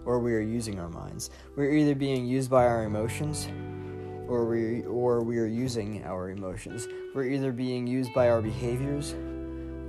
or 0.05 0.19
we 0.19 0.33
are 0.33 0.41
using 0.41 0.79
our 0.79 0.89
minds. 0.89 1.29
We're 1.55 1.71
either 1.71 1.95
being 1.95 2.25
used 2.25 2.49
by 2.49 2.65
our 2.65 2.83
emotions, 2.83 3.47
or 4.27 4.45
we 4.45 4.83
or 4.83 5.21
we 5.21 5.37
are 5.39 5.45
using 5.45 6.03
our 6.03 6.29
emotions. 6.29 6.87
We're 7.13 7.25
either 7.25 7.51
being 7.51 7.87
used 7.87 8.13
by 8.13 8.29
our 8.29 8.41
behaviors, 8.41 9.13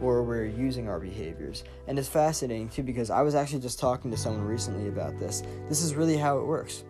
or 0.00 0.22
we're 0.22 0.46
using 0.46 0.88
our 0.88 1.00
behaviors. 1.00 1.64
And 1.86 1.98
it's 1.98 2.08
fascinating 2.08 2.68
too 2.68 2.82
because 2.82 3.10
I 3.10 3.22
was 3.22 3.34
actually 3.34 3.60
just 3.60 3.78
talking 3.78 4.10
to 4.10 4.16
someone 4.16 4.44
recently 4.44 4.88
about 4.88 5.18
this. 5.18 5.42
This 5.68 5.82
is 5.82 5.94
really 5.94 6.16
how 6.16 6.38
it 6.38 6.46
works. 6.46 6.84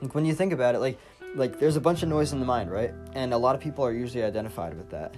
Like 0.00 0.14
when 0.14 0.24
you 0.24 0.34
think 0.34 0.52
about 0.52 0.74
it, 0.74 0.78
like 0.78 0.98
like 1.34 1.58
there's 1.58 1.76
a 1.76 1.80
bunch 1.80 2.02
of 2.02 2.08
noise 2.08 2.32
in 2.32 2.40
the 2.40 2.46
mind, 2.46 2.70
right? 2.70 2.92
And 3.14 3.32
a 3.32 3.38
lot 3.38 3.54
of 3.54 3.60
people 3.60 3.84
are 3.84 3.92
usually 3.92 4.24
identified 4.24 4.74
with 4.74 4.90
that. 4.90 5.14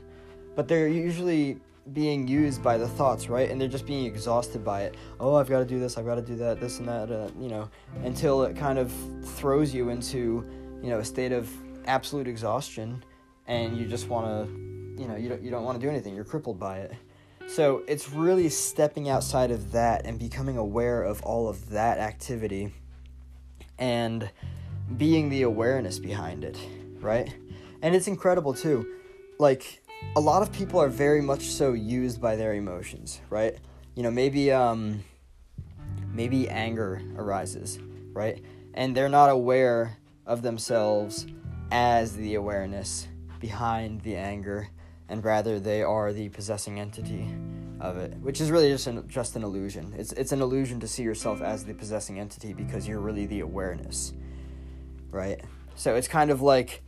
But 0.54 0.68
they're 0.68 0.88
usually 0.88 1.58
being 1.92 2.26
used 2.26 2.62
by 2.62 2.78
the 2.78 2.88
thoughts, 2.88 3.28
right? 3.28 3.50
And 3.50 3.60
they're 3.60 3.68
just 3.68 3.86
being 3.86 4.06
exhausted 4.06 4.64
by 4.64 4.82
it. 4.82 4.96
Oh, 5.20 5.36
I've 5.36 5.48
got 5.48 5.60
to 5.60 5.64
do 5.64 5.78
this, 5.78 5.98
I've 5.98 6.06
got 6.06 6.16
to 6.16 6.22
do 6.22 6.34
that, 6.36 6.60
this 6.60 6.78
and 6.78 6.88
that, 6.88 7.12
uh, 7.12 7.28
you 7.38 7.48
know, 7.48 7.68
until 8.02 8.42
it 8.42 8.56
kind 8.56 8.78
of 8.78 8.92
throws 9.22 9.72
you 9.72 9.90
into, 9.90 10.44
you 10.82 10.90
know, 10.90 10.98
a 10.98 11.04
state 11.04 11.32
of 11.32 11.48
absolute 11.86 12.26
exhaustion 12.26 13.04
and 13.46 13.76
you 13.76 13.86
just 13.86 14.08
want 14.08 14.26
to 14.26 14.52
you 15.00 15.06
know 15.06 15.16
you 15.16 15.28
don't 15.28 15.42
you 15.42 15.50
don't 15.50 15.64
want 15.64 15.78
to 15.78 15.84
do 15.84 15.90
anything 15.90 16.14
you're 16.14 16.24
crippled 16.24 16.58
by 16.58 16.78
it 16.78 16.92
so 17.46 17.82
it's 17.86 18.10
really 18.10 18.48
stepping 18.48 19.08
outside 19.08 19.50
of 19.50 19.72
that 19.72 20.04
and 20.04 20.18
becoming 20.18 20.56
aware 20.56 21.02
of 21.02 21.22
all 21.22 21.48
of 21.48 21.70
that 21.70 21.98
activity 21.98 22.72
and 23.78 24.28
being 24.96 25.28
the 25.28 25.42
awareness 25.42 25.98
behind 25.98 26.44
it 26.44 26.56
right? 27.00 27.32
And 27.82 27.94
it's 27.94 28.08
incredible 28.08 28.54
too. 28.54 28.86
Like 29.38 29.82
a 30.16 30.20
lot 30.20 30.42
of 30.42 30.52
people 30.52 30.80
are 30.80 30.88
very 30.88 31.20
much 31.20 31.44
so 31.46 31.72
used 31.72 32.20
by 32.20 32.36
their 32.36 32.54
emotions 32.54 33.20
right? 33.30 33.56
You 33.94 34.02
know 34.02 34.10
maybe 34.10 34.52
um 34.52 35.04
maybe 36.12 36.48
anger 36.48 37.02
arises 37.16 37.78
right? 38.12 38.42
And 38.74 38.96
they're 38.96 39.08
not 39.08 39.30
aware 39.30 39.96
of 40.26 40.42
themselves 40.42 41.26
as 41.70 42.16
the 42.16 42.34
awareness 42.34 43.08
behind 43.40 44.00
the 44.02 44.16
anger 44.16 44.68
and 45.08 45.24
rather 45.24 45.60
they 45.60 45.82
are 45.82 46.12
the 46.12 46.28
possessing 46.30 46.80
entity 46.80 47.28
of 47.80 47.96
it, 47.98 48.14
which 48.18 48.40
is 48.40 48.50
really 48.50 48.70
just 48.70 48.86
an, 48.86 49.06
just 49.06 49.36
an 49.36 49.44
illusion. 49.44 49.94
It's 49.96 50.12
it's 50.12 50.32
an 50.32 50.40
illusion 50.40 50.80
to 50.80 50.88
see 50.88 51.02
yourself 51.02 51.42
as 51.42 51.64
the 51.64 51.74
possessing 51.74 52.18
entity 52.18 52.52
because 52.54 52.88
you're 52.88 53.00
really 53.00 53.26
the 53.26 53.40
awareness, 53.40 54.14
right? 55.16 55.40
So 55.74 55.96
it's 55.96 56.06
kind 56.06 56.30
of 56.30 56.42
like 56.42 56.82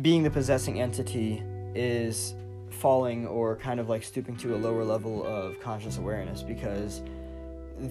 being 0.00 0.22
the 0.22 0.30
possessing 0.30 0.80
entity 0.80 1.42
is 1.74 2.34
falling 2.70 3.26
or 3.26 3.56
kind 3.56 3.80
of 3.80 3.88
like 3.88 4.02
stooping 4.02 4.36
to 4.36 4.54
a 4.54 4.58
lower 4.58 4.84
level 4.84 5.26
of 5.26 5.60
conscious 5.60 5.98
awareness 5.98 6.42
because 6.42 7.02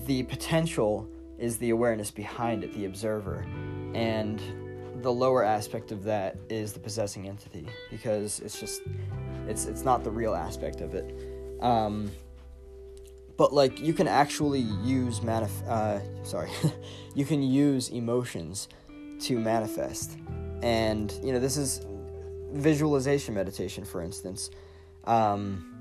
the 0.06 0.24
potential 0.24 1.08
is 1.38 1.58
the 1.58 1.72
awareness 1.72 2.12
behind 2.12 2.64
it, 2.64 2.74
the 2.74 2.86
observer, 2.86 3.46
and 3.94 4.42
the 5.02 5.12
lower 5.12 5.44
aspect 5.44 5.92
of 5.92 6.04
that 6.04 6.38
is 6.50 6.74
the 6.74 6.80
possessing 6.80 7.28
entity 7.28 7.68
because 7.92 8.40
it's 8.40 8.60
just 8.60 8.82
it's 9.48 9.66
it's 9.66 9.84
not 9.84 10.04
the 10.04 10.10
real 10.10 10.34
aspect 10.34 10.82
of 10.82 10.96
it. 10.96 11.14
Um, 11.62 12.10
but 13.38 13.54
like 13.54 13.80
you 13.80 13.94
can 13.94 14.08
actually 14.08 14.62
use 14.62 15.20
manif- 15.20 15.68
uh, 15.68 16.00
sorry, 16.24 16.50
you 17.16 17.26
can 17.26 17.44
use 17.44 17.90
emotions 17.90 18.70
to 19.22 19.40
manifest, 19.40 20.18
and 20.62 21.14
you 21.24 21.32
know 21.32 21.40
this 21.40 21.58
is 21.58 21.86
visualization 22.52 23.34
meditation, 23.34 23.84
for 23.86 24.02
instance. 24.02 24.50
Um, 25.06 25.72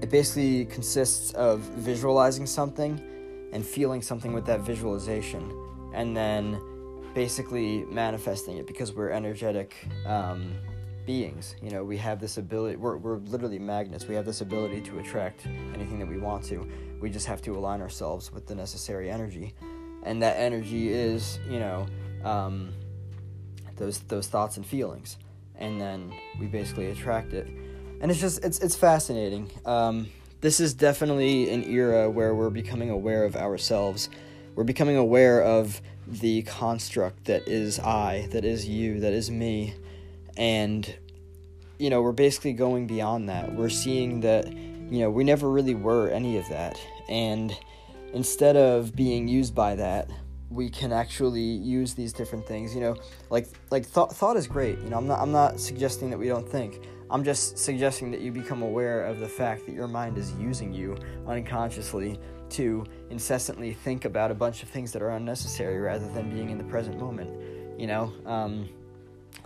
it 0.00 0.10
basically 0.10 0.66
consists 0.66 1.32
of 1.32 1.60
visualizing 1.60 2.46
something 2.46 3.00
and 3.52 3.64
feeling 3.64 4.02
something 4.02 4.32
with 4.32 4.46
that 4.46 4.60
visualization, 4.60 5.52
and 5.94 6.16
then 6.16 6.60
basically 7.14 7.84
manifesting 7.86 8.58
it 8.58 8.66
because 8.66 8.92
we're 8.92 9.10
energetic 9.10 9.74
um, 10.06 10.52
beings. 11.08 11.56
You 11.62 11.70
know, 11.70 11.82
we 11.82 11.96
have 11.96 12.20
this 12.20 12.36
ability, 12.36 12.76
we're, 12.76 12.98
we're 12.98 13.16
literally 13.16 13.58
magnets. 13.58 14.06
We 14.06 14.14
have 14.14 14.26
this 14.26 14.42
ability 14.42 14.82
to 14.82 14.98
attract 14.98 15.46
anything 15.74 15.98
that 15.98 16.06
we 16.06 16.18
want 16.18 16.44
to. 16.44 16.68
We 17.00 17.10
just 17.10 17.26
have 17.26 17.40
to 17.42 17.56
align 17.56 17.80
ourselves 17.80 18.30
with 18.30 18.46
the 18.46 18.54
necessary 18.54 19.10
energy. 19.10 19.54
And 20.08 20.22
that 20.22 20.38
energy 20.38 20.88
is, 20.88 21.38
you 21.46 21.58
know, 21.58 21.86
um, 22.24 22.72
those, 23.76 23.98
those 24.00 24.26
thoughts 24.26 24.56
and 24.56 24.64
feelings. 24.64 25.18
And 25.56 25.78
then 25.78 26.14
we 26.40 26.46
basically 26.46 26.86
attract 26.86 27.34
it. 27.34 27.46
And 28.00 28.10
it's 28.10 28.18
just, 28.18 28.42
it's, 28.42 28.58
it's 28.60 28.74
fascinating. 28.74 29.50
Um, 29.66 30.08
this 30.40 30.60
is 30.60 30.72
definitely 30.72 31.50
an 31.50 31.62
era 31.64 32.08
where 32.08 32.34
we're 32.34 32.48
becoming 32.48 32.88
aware 32.88 33.24
of 33.24 33.36
ourselves. 33.36 34.08
We're 34.54 34.64
becoming 34.64 34.96
aware 34.96 35.42
of 35.42 35.82
the 36.06 36.40
construct 36.44 37.26
that 37.26 37.46
is 37.46 37.78
I, 37.78 38.28
that 38.30 38.46
is 38.46 38.66
you, 38.66 39.00
that 39.00 39.12
is 39.12 39.30
me. 39.30 39.74
And, 40.38 40.90
you 41.78 41.90
know, 41.90 42.00
we're 42.00 42.12
basically 42.12 42.54
going 42.54 42.86
beyond 42.86 43.28
that. 43.28 43.54
We're 43.54 43.68
seeing 43.68 44.20
that, 44.20 44.50
you 44.50 45.00
know, 45.00 45.10
we 45.10 45.22
never 45.22 45.50
really 45.50 45.74
were 45.74 46.08
any 46.08 46.38
of 46.38 46.48
that. 46.48 46.80
And 47.10 47.54
instead 48.12 48.56
of 48.56 48.94
being 48.94 49.28
used 49.28 49.54
by 49.54 49.74
that, 49.76 50.10
we 50.50 50.70
can 50.70 50.92
actually 50.92 51.42
use 51.42 51.94
these 51.94 52.12
different 52.12 52.46
things 52.46 52.74
you 52.74 52.80
know? 52.80 52.96
Like 53.30 53.48
like 53.70 53.84
thought 53.84 54.14
thought 54.14 54.36
is 54.36 54.46
great 54.46 54.78
you 54.78 54.88
know? 54.88 54.96
I'm 54.96 55.06
not 55.06 55.20
i'm 55.20 55.32
not 55.32 55.60
suggesting 55.60 56.10
that 56.10 56.18
we 56.18 56.28
don't 56.28 56.48
think. 56.48 56.86
I'm 57.10 57.24
just 57.24 57.56
suggesting 57.56 58.10
that 58.10 58.20
you 58.20 58.32
become 58.32 58.62
aware 58.62 59.04
of 59.04 59.18
the 59.18 59.28
fact 59.28 59.64
that 59.66 59.72
your 59.72 59.88
mind 59.88 60.18
is 60.18 60.32
using 60.32 60.72
you 60.72 60.96
unconsciously 61.26 62.20
to 62.50 62.84
incessantly 63.10 63.72
think 63.72 64.04
about 64.04 64.30
a 64.30 64.34
bunch 64.34 64.62
of 64.62 64.68
things 64.68 64.92
that 64.92 65.02
are 65.02 65.10
unnecessary 65.10 65.78
rather 65.78 66.06
than 66.08 66.30
being 66.30 66.50
in 66.50 66.58
the 66.58 66.64
present 66.64 66.98
moment 66.98 67.30
you 67.78 67.86
know? 67.86 68.12
Um, 68.26 68.68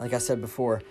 like 0.00 0.14
i 0.14 0.18
said 0.18 0.40
before 0.40 0.82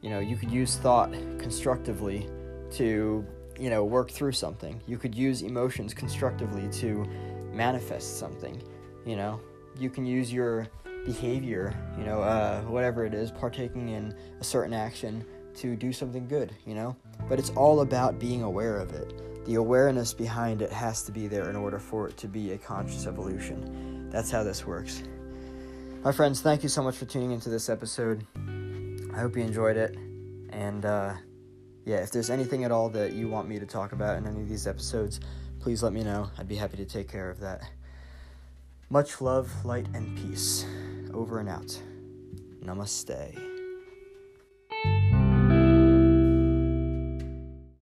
you 0.00 0.10
know 0.10 0.18
you 0.18 0.36
could 0.36 0.50
use 0.50 0.76
thought 0.76 1.12
constructively 1.38 2.28
to 2.72 3.24
you 3.58 3.70
know 3.70 3.84
work 3.84 4.10
through 4.10 4.32
something 4.32 4.80
you 4.86 4.96
could 4.96 5.14
use 5.14 5.42
emotions 5.42 5.92
constructively 5.92 6.68
to 6.70 7.04
manifest 7.52 8.18
something 8.18 8.62
you 9.04 9.16
know 9.16 9.40
you 9.78 9.90
can 9.90 10.04
use 10.04 10.32
your 10.32 10.68
behavior, 11.04 11.74
you 11.96 12.04
know, 12.04 12.20
uh, 12.20 12.60
whatever 12.62 13.04
it 13.04 13.14
is, 13.14 13.30
partaking 13.30 13.88
in 13.90 14.14
a 14.40 14.44
certain 14.44 14.74
action 14.74 15.24
to 15.56 15.74
do 15.76 15.92
something 15.92 16.28
good, 16.28 16.54
you 16.66 16.74
know? 16.74 16.94
But 17.28 17.38
it's 17.38 17.50
all 17.50 17.80
about 17.80 18.18
being 18.18 18.42
aware 18.42 18.76
of 18.76 18.92
it. 18.92 19.44
The 19.46 19.54
awareness 19.54 20.12
behind 20.12 20.60
it 20.60 20.70
has 20.70 21.02
to 21.04 21.12
be 21.12 21.26
there 21.26 21.48
in 21.48 21.56
order 21.56 21.78
for 21.78 22.08
it 22.08 22.16
to 22.18 22.28
be 22.28 22.52
a 22.52 22.58
conscious 22.58 23.06
evolution. 23.06 24.10
That's 24.10 24.30
how 24.30 24.42
this 24.42 24.66
works. 24.66 25.02
My 26.02 26.12
friends, 26.12 26.42
thank 26.42 26.62
you 26.62 26.68
so 26.68 26.82
much 26.82 26.96
for 26.96 27.06
tuning 27.06 27.32
into 27.32 27.48
this 27.48 27.68
episode. 27.68 28.26
I 29.14 29.18
hope 29.18 29.36
you 29.36 29.42
enjoyed 29.42 29.76
it. 29.76 29.96
And 30.50 30.84
uh, 30.84 31.14
yeah, 31.88 31.96
if 31.96 32.10
there's 32.10 32.28
anything 32.28 32.64
at 32.64 32.70
all 32.70 32.90
that 32.90 33.14
you 33.14 33.28
want 33.28 33.48
me 33.48 33.58
to 33.58 33.64
talk 33.64 33.92
about 33.92 34.18
in 34.18 34.26
any 34.26 34.42
of 34.42 34.48
these 34.48 34.66
episodes, 34.66 35.20
please 35.58 35.82
let 35.82 35.94
me 35.94 36.04
know. 36.04 36.28
I'd 36.36 36.46
be 36.46 36.56
happy 36.56 36.76
to 36.76 36.84
take 36.84 37.08
care 37.08 37.30
of 37.30 37.40
that. 37.40 37.62
Much 38.90 39.22
love, 39.22 39.50
light, 39.64 39.86
and 39.94 40.14
peace. 40.18 40.66
Over 41.14 41.38
and 41.38 41.48
out. 41.48 41.80
Namaste. 42.62 43.47